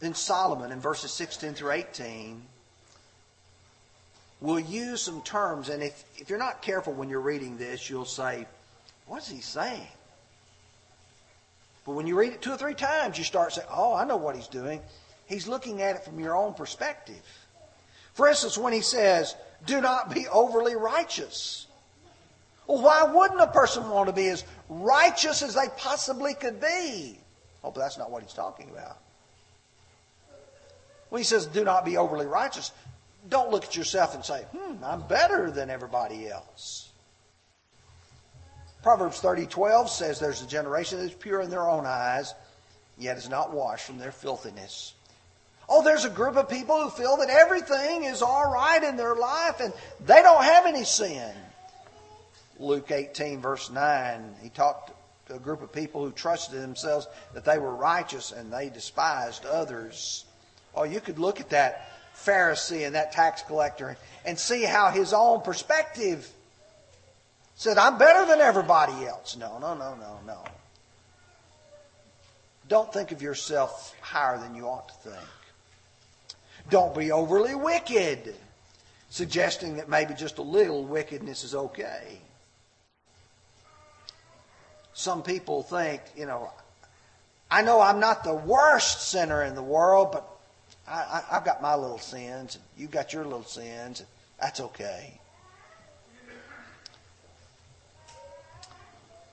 Then 0.00 0.14
Solomon, 0.14 0.72
in 0.72 0.80
verses 0.80 1.10
16 1.12 1.54
through 1.54 1.72
18, 1.72 2.42
will 4.40 4.60
use 4.60 5.00
some 5.00 5.22
terms, 5.22 5.68
and 5.68 5.82
if, 5.82 6.04
if 6.16 6.28
you're 6.28 6.38
not 6.38 6.60
careful 6.60 6.92
when 6.92 7.08
you're 7.08 7.20
reading 7.20 7.56
this, 7.56 7.88
you'll 7.88 8.04
say, 8.04 8.46
What's 9.06 9.28
he 9.28 9.40
saying? 9.40 9.86
But 11.86 11.92
when 11.92 12.06
you 12.06 12.18
read 12.18 12.32
it 12.32 12.42
two 12.42 12.50
or 12.52 12.56
three 12.56 12.74
times, 12.74 13.16
you 13.16 13.24
start 13.24 13.52
saying, 13.52 13.68
Oh, 13.70 13.94
I 13.94 14.04
know 14.04 14.16
what 14.16 14.36
he's 14.36 14.48
doing. 14.48 14.80
He's 15.26 15.46
looking 15.46 15.80
at 15.80 15.96
it 15.96 16.04
from 16.04 16.20
your 16.20 16.36
own 16.36 16.54
perspective. 16.54 17.22
For 18.14 18.28
instance, 18.28 18.58
when 18.58 18.72
he 18.72 18.80
says, 18.80 19.34
Do 19.64 19.80
not 19.80 20.12
be 20.12 20.26
overly 20.28 20.76
righteous. 20.76 21.66
Well, 22.66 22.82
why 22.82 23.04
wouldn't 23.04 23.40
a 23.40 23.46
person 23.46 23.88
want 23.88 24.08
to 24.08 24.12
be 24.12 24.28
as 24.28 24.44
righteous 24.68 25.42
as 25.42 25.54
they 25.54 25.68
possibly 25.76 26.34
could 26.34 26.60
be? 26.60 27.18
Oh, 27.62 27.70
but 27.70 27.80
that's 27.80 27.96
not 27.96 28.10
what 28.10 28.22
he's 28.22 28.32
talking 28.32 28.68
about. 28.70 28.98
When 31.08 31.20
he 31.20 31.24
says, 31.24 31.46
do 31.46 31.64
not 31.64 31.84
be 31.84 31.96
overly 31.96 32.26
righteous, 32.26 32.72
don't 33.28 33.50
look 33.50 33.64
at 33.64 33.76
yourself 33.76 34.14
and 34.14 34.24
say, 34.24 34.42
hmm, 34.56 34.84
I'm 34.84 35.06
better 35.06 35.50
than 35.50 35.70
everybody 35.70 36.28
else. 36.28 36.90
Proverbs 38.82 39.18
30, 39.20 39.46
12 39.46 39.90
says 39.90 40.20
there's 40.20 40.42
a 40.42 40.46
generation 40.46 41.00
that's 41.00 41.14
pure 41.14 41.40
in 41.40 41.50
their 41.50 41.68
own 41.68 41.86
eyes, 41.86 42.34
yet 42.96 43.16
is 43.16 43.28
not 43.28 43.52
washed 43.52 43.84
from 43.84 43.98
their 43.98 44.12
filthiness. 44.12 44.94
Oh, 45.68 45.82
there's 45.82 46.04
a 46.04 46.10
group 46.10 46.36
of 46.36 46.48
people 46.48 46.80
who 46.80 46.90
feel 46.90 47.16
that 47.16 47.28
everything 47.28 48.04
is 48.04 48.22
all 48.22 48.48
right 48.48 48.82
in 48.82 48.96
their 48.96 49.16
life 49.16 49.58
and 49.58 49.72
they 50.04 50.22
don't 50.22 50.44
have 50.44 50.66
any 50.66 50.84
sin. 50.84 51.34
Luke 52.60 52.92
18, 52.92 53.40
verse 53.40 53.70
9, 53.70 54.36
he 54.40 54.48
talked 54.50 54.92
to 55.26 55.34
a 55.34 55.40
group 55.40 55.62
of 55.62 55.72
people 55.72 56.04
who 56.04 56.12
trusted 56.12 56.62
themselves 56.62 57.08
that 57.34 57.44
they 57.44 57.58
were 57.58 57.74
righteous 57.74 58.30
and 58.30 58.52
they 58.52 58.68
despised 58.68 59.44
others. 59.44 60.25
Oh, 60.76 60.84
you 60.84 61.00
could 61.00 61.18
look 61.18 61.40
at 61.40 61.50
that 61.50 61.90
Pharisee 62.14 62.86
and 62.86 62.94
that 62.94 63.12
tax 63.12 63.42
collector 63.42 63.96
and 64.24 64.38
see 64.38 64.62
how 64.62 64.90
his 64.90 65.12
own 65.12 65.42
perspective 65.42 66.28
said, 67.54 67.78
I'm 67.78 67.98
better 67.98 68.26
than 68.26 68.40
everybody 68.40 69.06
else. 69.06 69.36
No, 69.36 69.58
no, 69.58 69.74
no, 69.74 69.94
no, 69.94 70.18
no. 70.26 70.44
Don't 72.68 72.92
think 72.92 73.12
of 73.12 73.22
yourself 73.22 73.94
higher 74.00 74.38
than 74.38 74.54
you 74.54 74.66
ought 74.66 74.88
to 74.88 75.10
think. 75.10 75.28
Don't 76.68 76.94
be 76.94 77.12
overly 77.12 77.54
wicked, 77.54 78.34
suggesting 79.08 79.76
that 79.76 79.88
maybe 79.88 80.14
just 80.14 80.38
a 80.38 80.42
little 80.42 80.84
wickedness 80.84 81.44
is 81.44 81.54
okay 81.54 82.18
some 84.96 85.22
people 85.22 85.62
think, 85.62 86.00
you 86.16 86.24
know, 86.24 86.50
I 87.50 87.60
know 87.60 87.82
I'm 87.82 88.00
not 88.00 88.24
the 88.24 88.34
worst 88.34 89.10
sinner 89.10 89.42
in 89.44 89.54
the 89.54 89.62
world, 89.62 90.10
but 90.10 90.26
I, 90.88 91.22
have 91.30 91.44
got 91.44 91.60
my 91.60 91.74
little 91.74 91.98
sins, 91.98 92.54
and 92.54 92.64
you've 92.76 92.90
got 92.90 93.12
your 93.12 93.24
little 93.24 93.44
sins, 93.44 94.00
and 94.00 94.08
that's 94.40 94.60
okay. 94.60 95.18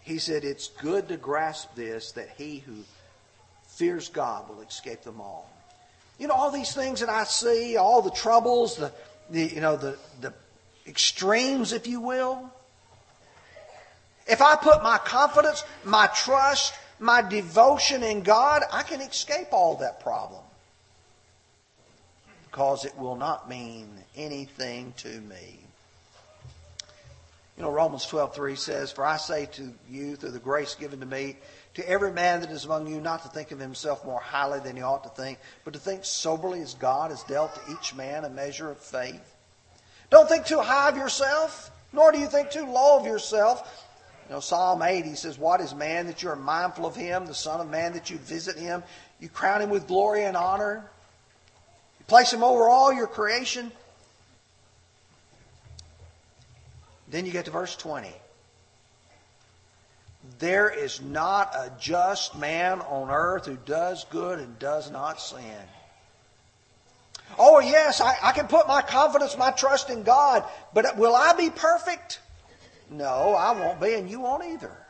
He 0.01 0.17
said, 0.17 0.43
It's 0.43 0.67
good 0.67 1.07
to 1.09 1.17
grasp 1.17 1.75
this 1.75 2.11
that 2.13 2.29
he 2.37 2.59
who 2.59 2.73
fears 3.67 4.09
God 4.09 4.49
will 4.49 4.61
escape 4.61 5.03
them 5.03 5.21
all. 5.21 5.49
You 6.19 6.27
know, 6.27 6.33
all 6.33 6.51
these 6.51 6.73
things 6.73 6.99
that 6.99 7.09
I 7.09 7.23
see, 7.23 7.77
all 7.77 8.01
the 8.01 8.11
troubles, 8.11 8.77
the, 8.77 8.91
the 9.29 9.45
you 9.45 9.61
know, 9.61 9.77
the, 9.77 9.97
the 10.21 10.33
extremes, 10.87 11.71
if 11.71 11.87
you 11.87 12.01
will, 12.01 12.51
if 14.27 14.41
I 14.41 14.55
put 14.55 14.83
my 14.83 14.97
confidence, 14.99 15.63
my 15.83 16.07
trust, 16.07 16.73
my 16.99 17.21
devotion 17.21 18.03
in 18.03 18.23
God, 18.23 18.63
I 18.71 18.83
can 18.83 19.01
escape 19.01 19.47
all 19.51 19.75
that 19.77 19.99
problem. 19.99 20.41
Because 22.53 22.85
it 22.85 22.95
will 22.99 23.15
not 23.15 23.49
mean 23.49 23.89
anything 24.15 24.93
to 24.97 25.09
me. 25.09 25.57
You 27.57 27.63
know, 27.63 27.71
Romans 27.71 28.05
12:3 28.05 28.55
says, 28.55 28.91
For 28.91 29.03
I 29.03 29.17
say 29.17 29.47
to 29.53 29.73
you, 29.89 30.15
through 30.15 30.29
the 30.29 30.37
grace 30.37 30.75
given 30.75 30.99
to 30.99 31.05
me, 31.07 31.37
to 31.73 31.89
every 31.89 32.11
man 32.11 32.41
that 32.41 32.51
is 32.51 32.65
among 32.65 32.85
you, 32.85 33.01
not 33.01 33.23
to 33.23 33.29
think 33.29 33.51
of 33.51 33.57
himself 33.57 34.05
more 34.05 34.19
highly 34.19 34.59
than 34.59 34.75
he 34.75 34.83
ought 34.83 35.03
to 35.03 35.09
think, 35.09 35.39
but 35.63 35.73
to 35.73 35.79
think 35.79 36.05
soberly 36.05 36.61
as 36.61 36.75
God 36.75 37.09
has 37.09 37.23
dealt 37.23 37.55
to 37.55 37.71
each 37.71 37.95
man 37.95 38.23
a 38.23 38.29
measure 38.29 38.69
of 38.69 38.77
faith. 38.77 39.35
Don't 40.11 40.29
think 40.29 40.45
too 40.45 40.61
high 40.61 40.89
of 40.89 40.95
yourself, 40.95 41.71
nor 41.91 42.11
do 42.11 42.19
you 42.19 42.27
think 42.27 42.51
too 42.51 42.67
low 42.67 42.99
of 42.99 43.07
yourself. 43.07 43.83
You 44.29 44.35
know, 44.35 44.41
Psalm 44.41 44.83
8, 44.83 45.05
he 45.05 45.15
says, 45.15 45.39
What 45.39 45.59
is 45.59 45.73
man 45.73 46.05
that 46.05 46.21
you 46.21 46.29
are 46.29 46.35
mindful 46.35 46.85
of 46.85 46.95
him, 46.95 47.25
the 47.25 47.33
Son 47.33 47.59
of 47.59 47.67
Man 47.67 47.93
that 47.93 48.11
you 48.11 48.19
visit 48.19 48.59
him? 48.59 48.83
You 49.19 49.27
crown 49.27 49.63
him 49.63 49.71
with 49.71 49.87
glory 49.87 50.25
and 50.25 50.37
honor. 50.37 50.87
Place 52.07 52.33
him 52.33 52.43
over 52.43 52.67
all 52.67 52.91
your 52.91 53.07
creation. 53.07 53.71
Then 57.09 57.25
you 57.25 57.31
get 57.31 57.45
to 57.45 57.51
verse 57.51 57.75
20. 57.75 58.11
There 60.39 60.69
is 60.69 61.01
not 61.01 61.53
a 61.53 61.71
just 61.79 62.37
man 62.37 62.81
on 62.81 63.09
earth 63.09 63.45
who 63.45 63.57
does 63.65 64.05
good 64.05 64.39
and 64.39 64.57
does 64.57 64.89
not 64.89 65.21
sin. 65.21 65.61
Oh, 67.37 67.59
yes, 67.59 67.99
I, 67.99 68.15
I 68.21 68.31
can 68.31 68.47
put 68.47 68.67
my 68.67 68.81
confidence, 68.81 69.37
my 69.37 69.51
trust 69.51 69.89
in 69.89 70.03
God, 70.03 70.43
but 70.73 70.97
will 70.97 71.15
I 71.15 71.33
be 71.33 71.49
perfect? 71.49 72.19
No, 72.89 73.33
I 73.33 73.51
won't 73.51 73.81
be, 73.81 73.95
and 73.95 74.09
you 74.09 74.19
won't 74.19 74.43
either. 74.45 74.82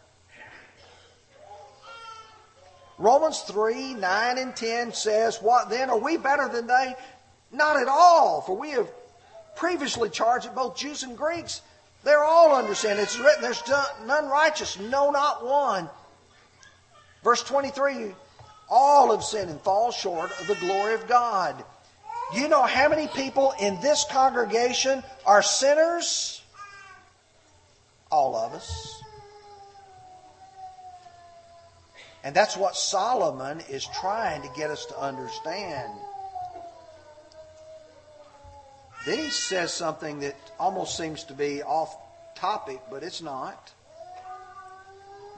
Romans 2.98 3.42
3 3.42 3.96
9 3.96 4.38
and 4.38 4.56
10 4.56 4.94
says, 4.94 5.42
What 5.42 5.70
then? 5.70 5.90
Are 5.90 5.98
we 5.98 6.18
better 6.18 6.48
than 6.48 6.68
they? 6.68 6.96
Not 7.52 7.78
at 7.78 7.88
all, 7.88 8.42
for 8.42 8.56
we 8.58 8.72
have 8.72 8.90
previously 9.56 10.10
charged 10.10 10.46
that 10.46 10.56
both 10.56 10.76
Jews 10.76 11.04
and 11.04 11.18
Greeks, 11.18 11.62
they're 12.04 12.24
all 12.24 12.54
under 12.54 12.76
sin. 12.76 12.98
It's 12.98 13.18
written, 13.18 13.42
There's 13.42 13.64
none 14.06 14.28
righteous, 14.28 14.80
no, 14.80 15.12
not 15.12 15.46
one. 15.46 15.90
Verse 17.24 17.44
23 17.44 18.14
All 18.70 19.12
have 19.12 19.24
sinned 19.24 19.50
and 19.50 19.62
fall 19.62 19.92
short 19.92 20.32
of 20.40 20.48
the 20.48 20.56
glory 20.56 20.94
of 20.94 21.08
God. 21.08 21.64
You 22.36 22.48
know 22.48 22.64
how 22.64 22.90
many 22.90 23.08
people 23.08 23.54
in 23.60 23.80
this 23.82 24.06
congregation 24.10 25.04
are 25.26 25.42
sinners? 25.42 26.42
All 28.12 28.36
of 28.36 28.54
us. 28.54 29.03
And 32.24 32.34
that's 32.34 32.56
what 32.56 32.76
Solomon 32.76 33.62
is 33.70 33.86
trying 33.86 34.44
to 34.44 34.48
get 34.50 34.70
us 34.70 34.86
to 34.88 35.00
understand. 35.00 35.92
Then 39.06 39.18
he 39.18 39.30
says 39.30 39.74
something 39.74 40.22
that 40.22 40.36
almost 40.58 40.96
seems 40.96 41.26
to 41.26 41.34
be 41.34 41.62
off 41.62 41.96
topic, 42.36 42.80
but 42.90 43.04
it's 43.04 43.22
not. 43.22 43.72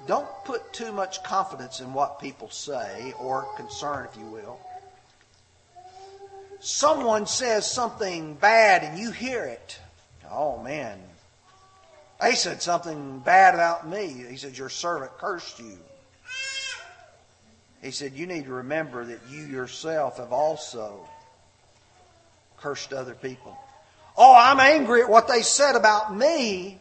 Don't 0.05 0.29
put 0.43 0.71
too 0.71 0.91
much 0.91 1.23
confidence 1.23 1.79
in 1.79 1.93
what 1.93 2.19
people 2.19 2.49
say, 2.51 3.15
or 3.19 3.47
concern, 3.55 4.07
if 4.11 4.19
you 4.19 4.27
will. 4.27 4.59
Someone 6.59 7.25
says 7.25 7.69
something 7.69 8.35
bad 8.35 8.83
and 8.83 8.99
you 8.99 9.11
hear 9.11 9.43
it. 9.45 9.79
Oh, 10.31 10.61
man. 10.61 10.99
They 12.21 12.33
said 12.33 12.61
something 12.61 13.19
bad 13.19 13.55
about 13.55 13.87
me. 13.87 14.25
He 14.29 14.37
said, 14.37 14.57
Your 14.57 14.69
servant 14.69 15.17
cursed 15.17 15.59
you. 15.59 15.77
He 17.85 17.91
said, 17.91 18.13
You 18.13 18.25
need 18.25 18.45
to 18.45 18.51
remember 18.51 19.05
that 19.05 19.19
you 19.29 19.43
yourself 19.43 20.17
have 20.17 20.33
also 20.33 21.07
cursed 22.57 22.91
other 22.91 23.13
people. 23.13 23.55
Oh, 24.17 24.35
I'm 24.35 24.59
angry 24.59 25.03
at 25.03 25.09
what 25.09 25.27
they 25.27 25.43
said 25.43 25.75
about 25.75 26.15
me. 26.15 26.79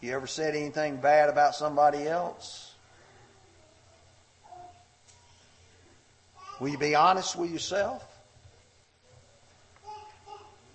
You 0.00 0.14
ever 0.14 0.28
said 0.28 0.54
anything 0.54 0.98
bad 0.98 1.28
about 1.28 1.56
somebody 1.56 2.06
else? 2.06 2.72
Will 6.60 6.68
you 6.68 6.78
be 6.78 6.94
honest 6.94 7.34
with 7.34 7.50
yourself? 7.50 8.04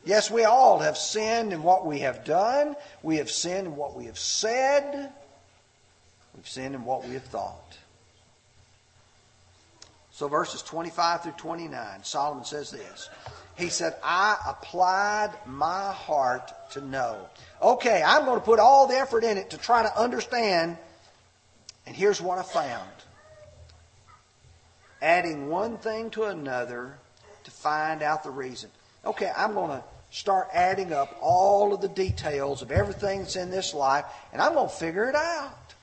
Yes, 0.03 0.29
we 0.29 0.43
all 0.43 0.79
have 0.79 0.97
sinned 0.97 1.53
in 1.53 1.63
what 1.63 1.85
we 1.85 1.99
have 1.99 2.25
done. 2.25 2.75
We 3.01 3.17
have 3.17 3.31
sinned 3.31 3.67
in 3.67 3.75
what 3.77 3.95
we 3.95 4.05
have 4.05 4.19
said. 4.19 5.13
We've 6.35 6.47
sinned 6.47 6.75
in 6.75 6.83
what 6.83 7.07
we 7.07 7.13
have 7.13 7.23
thought. 7.23 7.77
So, 10.13 10.27
verses 10.27 10.61
25 10.61 11.23
through 11.23 11.31
29, 11.33 12.03
Solomon 12.03 12.45
says 12.45 12.69
this. 12.69 13.09
He 13.57 13.69
said, 13.69 13.95
I 14.03 14.37
applied 14.47 15.31
my 15.47 15.91
heart 15.91 16.51
to 16.73 16.81
know. 16.81 17.27
Okay, 17.59 18.03
I'm 18.05 18.25
going 18.25 18.39
to 18.39 18.45
put 18.45 18.59
all 18.59 18.85
the 18.85 18.95
effort 18.95 19.23
in 19.23 19.39
it 19.39 19.49
to 19.49 19.57
try 19.57 19.81
to 19.81 19.99
understand. 19.99 20.77
And 21.87 21.95
here's 21.95 22.21
what 22.21 22.37
I 22.37 22.43
found 22.43 22.89
adding 25.01 25.49
one 25.49 25.77
thing 25.79 26.11
to 26.11 26.25
another 26.25 26.95
to 27.43 27.51
find 27.51 28.03
out 28.03 28.23
the 28.23 28.29
reason. 28.29 28.69
Okay, 29.03 29.31
I'm 29.35 29.55
going 29.55 29.71
to 29.71 29.83
start 30.11 30.47
adding 30.53 30.93
up 30.93 31.17
all 31.21 31.73
of 31.73 31.81
the 31.81 31.89
details 31.89 32.61
of 32.61 32.71
everything 32.71 33.19
that's 33.19 33.35
in 33.35 33.49
this 33.49 33.73
life, 33.73 34.05
and 34.31 34.41
I'm 34.43 34.53
going 34.53 34.69
to 34.69 34.75
figure 34.75 35.09
it 35.09 35.15
out. 35.15 35.73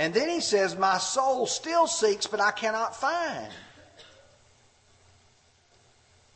And 0.00 0.14
then 0.14 0.30
he 0.30 0.40
says, 0.40 0.78
My 0.78 0.96
soul 0.96 1.46
still 1.46 1.86
seeks, 1.86 2.26
but 2.26 2.40
I 2.40 2.52
cannot 2.52 2.96
find. 2.96 3.52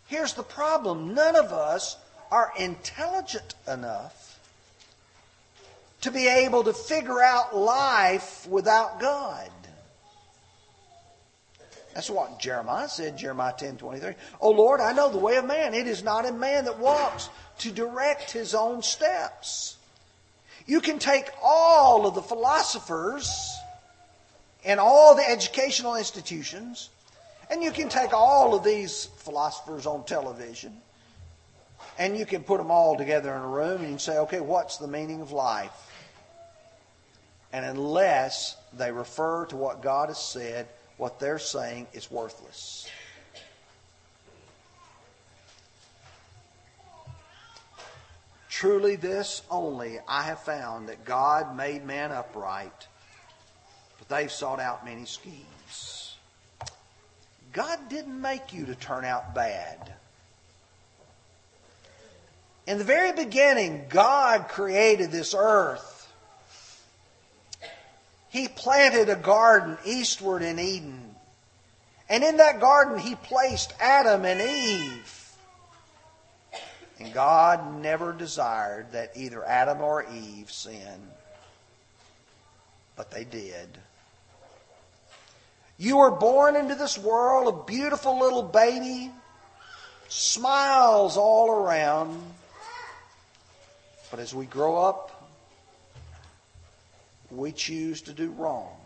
Here's 0.06 0.34
the 0.34 0.42
problem 0.42 1.14
none 1.14 1.34
of 1.34 1.50
us 1.50 1.96
are 2.30 2.52
intelligent 2.58 3.54
enough 3.66 4.38
to 6.02 6.10
be 6.10 6.28
able 6.28 6.64
to 6.64 6.74
figure 6.74 7.22
out 7.22 7.56
life 7.56 8.46
without 8.46 9.00
God. 9.00 9.48
That's 11.94 12.10
what 12.10 12.38
Jeremiah 12.38 12.90
said, 12.90 13.16
Jeremiah 13.16 13.54
10 13.56 13.78
23. 13.78 14.12
Oh 14.42 14.50
Lord, 14.50 14.82
I 14.82 14.92
know 14.92 15.10
the 15.10 15.16
way 15.16 15.36
of 15.36 15.46
man. 15.46 15.72
It 15.72 15.86
is 15.86 16.04
not 16.04 16.26
in 16.26 16.38
man 16.38 16.66
that 16.66 16.78
walks 16.78 17.30
to 17.60 17.72
direct 17.72 18.30
his 18.30 18.54
own 18.54 18.82
steps. 18.82 19.78
You 20.66 20.80
can 20.80 20.98
take 20.98 21.28
all 21.42 22.06
of 22.06 22.14
the 22.14 22.22
philosophers 22.22 23.54
and 24.64 24.80
all 24.80 25.14
the 25.14 25.28
educational 25.28 25.96
institutions, 25.96 26.88
and 27.50 27.62
you 27.62 27.70
can 27.70 27.88
take 27.88 28.14
all 28.14 28.54
of 28.54 28.64
these 28.64 29.06
philosophers 29.18 29.84
on 29.84 30.04
television, 30.04 30.74
and 31.98 32.16
you 32.16 32.24
can 32.24 32.42
put 32.42 32.58
them 32.58 32.70
all 32.70 32.96
together 32.96 33.34
in 33.34 33.42
a 33.42 33.46
room 33.46 33.84
and 33.84 34.00
say, 34.00 34.18
okay, 34.18 34.40
what's 34.40 34.78
the 34.78 34.88
meaning 34.88 35.20
of 35.20 35.32
life? 35.32 35.70
And 37.52 37.64
unless 37.64 38.56
they 38.72 38.90
refer 38.90 39.46
to 39.46 39.56
what 39.56 39.82
God 39.82 40.08
has 40.08 40.18
said, 40.18 40.66
what 40.96 41.20
they're 41.20 41.38
saying 41.38 41.88
is 41.92 42.10
worthless. 42.10 42.88
Truly, 48.54 48.94
this 48.94 49.42
only 49.50 49.98
I 50.06 50.22
have 50.22 50.38
found 50.38 50.88
that 50.88 51.04
God 51.04 51.56
made 51.56 51.84
man 51.84 52.12
upright, 52.12 52.86
but 53.98 54.08
they've 54.08 54.30
sought 54.30 54.60
out 54.60 54.84
many 54.84 55.06
schemes. 55.06 56.14
God 57.52 57.88
didn't 57.88 58.20
make 58.20 58.52
you 58.52 58.66
to 58.66 58.76
turn 58.76 59.04
out 59.04 59.34
bad. 59.34 59.94
In 62.68 62.78
the 62.78 62.84
very 62.84 63.10
beginning, 63.10 63.86
God 63.88 64.46
created 64.46 65.10
this 65.10 65.34
earth. 65.36 66.12
He 68.30 68.46
planted 68.46 69.08
a 69.08 69.16
garden 69.16 69.78
eastward 69.84 70.42
in 70.42 70.60
Eden. 70.60 71.16
And 72.08 72.22
in 72.22 72.36
that 72.36 72.60
garden, 72.60 73.00
He 73.00 73.16
placed 73.16 73.74
Adam 73.80 74.24
and 74.24 74.40
Eve. 74.40 75.23
And 77.00 77.12
God 77.12 77.80
never 77.80 78.12
desired 78.12 78.92
that 78.92 79.12
either 79.16 79.44
Adam 79.44 79.80
or 79.80 80.06
Eve 80.12 80.50
sin, 80.50 81.10
but 82.96 83.10
they 83.10 83.24
did. 83.24 83.68
You 85.76 85.96
were 85.96 86.12
born 86.12 86.54
into 86.54 86.76
this 86.76 86.96
world 86.96 87.52
a 87.52 87.64
beautiful 87.64 88.20
little 88.20 88.44
baby, 88.44 89.10
smiles 90.08 91.16
all 91.16 91.50
around. 91.50 92.22
But 94.10 94.20
as 94.20 94.32
we 94.32 94.46
grow 94.46 94.76
up, 94.76 95.10
we 97.32 97.50
choose 97.50 98.02
to 98.02 98.12
do 98.12 98.30
wrong. 98.30 98.76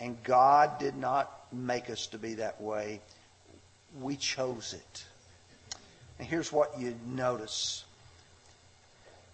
And 0.00 0.20
God 0.24 0.80
did 0.80 0.96
not 0.96 1.30
make 1.52 1.88
us 1.88 2.08
to 2.08 2.18
be 2.18 2.34
that 2.34 2.60
way. 2.60 3.00
We 4.00 4.16
chose 4.16 4.72
it. 4.72 5.04
And 6.18 6.28
here's 6.28 6.52
what 6.52 6.78
you 6.78 6.94
notice. 7.06 7.84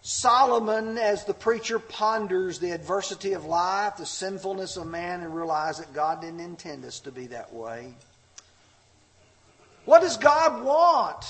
Solomon, 0.02 0.96
as 0.96 1.24
the 1.24 1.34
preacher 1.34 1.78
ponders 1.78 2.58
the 2.58 2.70
adversity 2.70 3.34
of 3.34 3.44
life, 3.44 3.96
the 3.98 4.06
sinfulness 4.06 4.76
of 4.76 4.86
man, 4.86 5.20
and 5.20 5.34
realizes 5.34 5.84
that 5.84 5.94
God 5.94 6.22
didn't 6.22 6.40
intend 6.40 6.84
us 6.84 7.00
to 7.00 7.12
be 7.12 7.26
that 7.28 7.52
way. 7.52 7.92
What 9.84 10.00
does 10.00 10.16
God 10.16 10.64
want? 10.64 11.24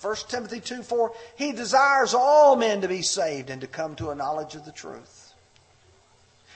1 0.00 0.16
Timothy 0.28 0.60
2 0.60 0.82
4, 0.82 1.12
He 1.36 1.52
desires 1.52 2.12
all 2.12 2.56
men 2.56 2.80
to 2.80 2.88
be 2.88 3.02
saved 3.02 3.50
and 3.50 3.60
to 3.60 3.68
come 3.68 3.94
to 3.96 4.10
a 4.10 4.16
knowledge 4.16 4.56
of 4.56 4.64
the 4.64 4.72
truth. 4.72 5.32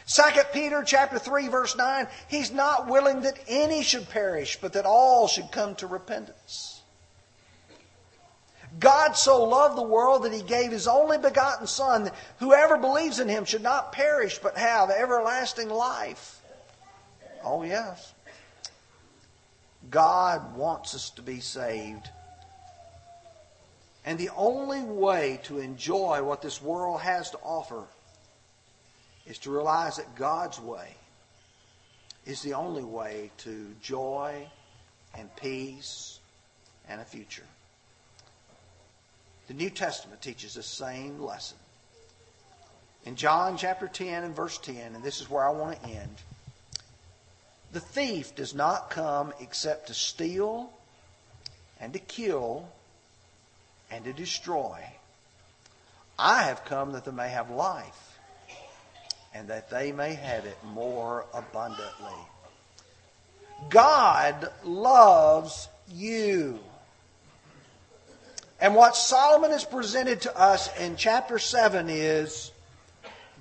2 0.09 0.23
Peter 0.53 0.83
chapter 0.85 1.19
3 1.19 1.49
verse 1.49 1.77
9, 1.77 2.09
He's 2.29 2.51
not 2.51 2.89
willing 2.89 3.21
that 3.21 3.39
any 3.47 3.83
should 3.83 4.09
perish, 4.09 4.59
but 4.61 4.73
that 4.73 4.87
all 4.87 5.29
should 5.29 5.53
come 5.53 5.77
to 5.77 5.87
repentance. 5.87 6.76
God 8.79 9.13
so 9.17 9.45
loved 9.45 9.77
the 9.77 9.83
world 9.83 10.25
that 10.25 10.33
he 10.33 10.43
gave 10.43 10.71
his 10.71 10.87
only 10.89 11.19
begotten 11.19 11.67
Son, 11.67 12.11
whoever 12.39 12.77
believes 12.77 13.21
in 13.21 13.29
him 13.29 13.45
should 13.45 13.63
not 13.63 13.93
perish 13.93 14.39
but 14.39 14.59
have 14.59 14.91
everlasting 14.91 15.69
life. 15.69 16.41
Oh, 17.45 17.63
yes. 17.63 18.13
God 19.91 20.57
wants 20.57 20.95
us 20.95 21.11
to 21.11 21.23
be 21.23 21.41
saved. 21.41 22.09
And 24.05 24.19
the 24.19 24.31
only 24.37 24.83
way 24.83 25.41
to 25.45 25.59
enjoy 25.59 26.23
what 26.23 26.43
this 26.43 26.61
world 26.61 27.01
has 27.01 27.31
to 27.31 27.39
offer 27.39 27.85
is 29.27 29.39
to 29.39 29.51
realize 29.51 29.97
that 29.97 30.15
God's 30.15 30.61
way 30.61 30.95
is 32.25 32.43
the 32.43 32.55
only 32.55 32.85
way 32.85 33.31
to 33.39 33.75
joy 33.81 34.47
and 35.17 35.35
peace 35.37 36.19
and 36.89 37.01
a 37.01 37.05
future. 37.05 37.43
The 39.47 39.55
New 39.55 39.71
Testament 39.71 40.23
teaches 40.23 40.55
the 40.55 40.63
same 40.63 41.21
lesson. 41.21 41.59
In 43.05 43.15
John 43.15 43.57
chapter 43.57 43.87
10 43.87 44.25
and 44.25 44.35
verse 44.35 44.59
10, 44.59 44.95
and 44.95 45.05
this 45.05 45.21
is 45.21 45.31
where 45.31 45.47
I 45.47 45.51
want 45.51 45.81
to 45.81 45.89
end, 45.89 46.17
the 47.73 47.81
thief 47.81 48.35
does 48.35 48.55
not 48.55 48.91
come 48.91 49.33
except 49.41 49.89
to 49.89 49.95
steal 49.95 50.71
and 51.81 51.93
to 51.93 51.99
kill 51.99 52.69
and 53.91 54.05
to 54.05 54.13
destroy. 54.13 54.83
I 56.19 56.45
have 56.45 56.65
come 56.65 56.93
that 56.93 57.05
they 57.05 57.13
may 57.13 57.29
have 57.29 57.51
life 57.51 58.19
and 59.35 59.49
that 59.49 59.71
they 59.71 59.93
may 59.93 60.15
have 60.15 60.47
it 60.47 60.57
more 60.65 61.27
abundantly. 61.35 62.19
God 63.69 64.51
loves 64.65 65.69
you. 65.89 66.59
And 68.61 68.75
what 68.75 68.97
Solomon 68.97 69.51
has 69.51 69.65
presented 69.65 70.23
to 70.23 70.37
us 70.37 70.75
in 70.79 70.97
chapter 70.97 71.39
7 71.39 71.89
is 71.91 72.51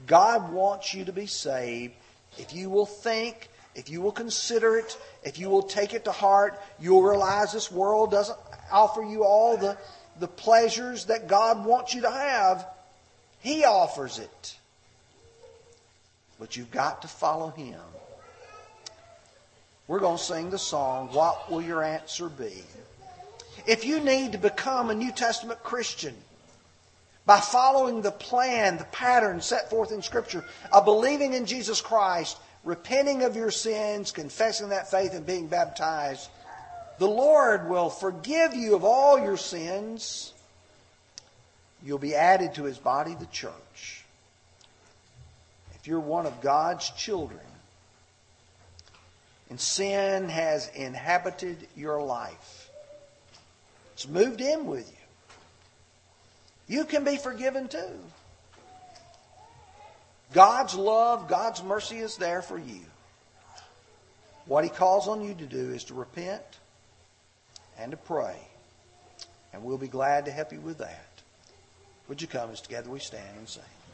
God 0.08 0.52
wants 0.52 0.94
you 0.94 1.06
to 1.06 1.14
be 1.14 1.26
saved. 1.26 1.94
If 2.38 2.54
you 2.54 2.70
will 2.70 2.86
think, 2.86 3.50
if 3.76 3.90
you 3.90 4.02
will 4.02 4.12
consider 4.12 4.78
it, 4.78 4.98
if 5.24 5.40
you 5.40 5.50
will 5.50 5.64
take 5.64 5.94
it 5.94 6.06
to 6.06 6.12
heart, 6.12 6.62
you'll 6.80 7.04
realize 7.04 7.54
this 7.54 7.72
world 7.72 8.12
doesn't 8.12 8.38
offer 8.72 9.04
you 9.04 9.24
all 9.24 9.58
the, 9.58 9.78
the 10.20 10.28
pleasures 10.28 11.06
that 11.06 11.28
God 11.28 11.66
wants 11.66 11.94
you 11.94 12.02
to 12.02 12.12
have. 12.12 12.68
He 13.40 13.64
offers 13.64 14.20
it. 14.20 14.56
But 16.40 16.58
you've 16.58 16.72
got 16.72 17.04
to 17.04 17.08
follow 17.08 17.50
Him. 17.52 17.80
We're 19.88 20.00
going 20.00 20.18
to 20.18 20.24
sing 20.24 20.50
the 20.50 20.58
song, 20.58 21.10
What 21.14 21.50
Will 21.50 21.62
Your 21.62 21.84
Answer 21.84 22.28
Be? 22.28 22.64
If 23.68 23.86
you 23.86 24.00
need 24.00 24.34
to 24.34 24.38
become 24.38 24.90
a 24.90 24.96
New 24.96 25.12
Testament 25.12 25.64
Christian 25.64 26.16
by 27.26 27.40
following 27.40 28.02
the 28.02 28.12
plan, 28.12 28.78
the 28.78 28.86
pattern 28.86 29.42
set 29.42 29.70
forth 29.70 29.92
in 29.92 30.02
Scripture 30.02 30.46
of 30.72 30.86
believing 30.86 31.34
in 31.34 31.46
Jesus 31.46 31.82
Christ, 31.82 32.38
repenting 32.64 33.24
of 33.24 33.36
your 33.36 33.52
sins, 33.52 34.12
confessing 34.12 34.70
that 34.70 34.92
faith, 34.92 35.14
and 35.14 35.26
being 35.26 35.48
baptized, 35.48 36.30
the 37.00 37.08
Lord 37.08 37.70
will 37.70 37.90
forgive 37.90 38.54
you 38.54 38.76
of 38.76 38.84
all 38.84 39.20
your 39.20 39.38
sins. 39.38 40.34
You'll 41.84 41.98
be 41.98 42.16
added 42.16 42.56
to 42.56 42.64
His 42.64 42.78
body, 42.78 43.16
the 43.20 43.26
church. 43.28 44.06
If 45.76 45.88
you're 45.88 46.00
one 46.00 46.26
of 46.26 46.42
God's 46.42 46.90
children, 46.92 47.40
and 49.50 49.60
sin 49.60 50.30
has 50.30 50.70
inhabited 50.76 51.68
your 51.76 52.02
life. 52.02 52.65
It's 53.96 54.08
moved 54.10 54.42
in 54.42 54.66
with 54.66 54.92
you. 56.68 56.78
You 56.78 56.84
can 56.84 57.06
be 57.06 57.16
forgiven 57.16 57.70
too. 57.70 58.00
God's 60.34 60.76
love, 60.76 61.30
God's 61.30 61.64
mercy 61.64 62.00
is 62.00 62.18
there 62.18 62.42
for 62.42 62.60
you. 62.60 62.82
What 64.48 64.66
He 64.66 64.70
calls 64.70 65.08
on 65.08 65.24
you 65.24 65.34
to 65.34 65.46
do 65.46 65.72
is 65.72 65.86
to 65.86 65.94
repent 65.94 66.44
and 67.80 67.92
to 67.92 67.98
pray. 67.98 68.36
And 69.54 69.64
we'll 69.64 69.78
be 69.78 69.88
glad 69.88 70.26
to 70.26 70.32
help 70.32 70.52
you 70.52 70.60
with 70.60 70.80
that. 70.80 71.08
Would 72.10 72.22
you 72.22 72.28
come 72.28 72.52
as 72.52 72.60
together 72.60 72.90
we 72.90 73.00
stand 73.00 73.38
and 73.38 73.48
sing? 73.48 73.64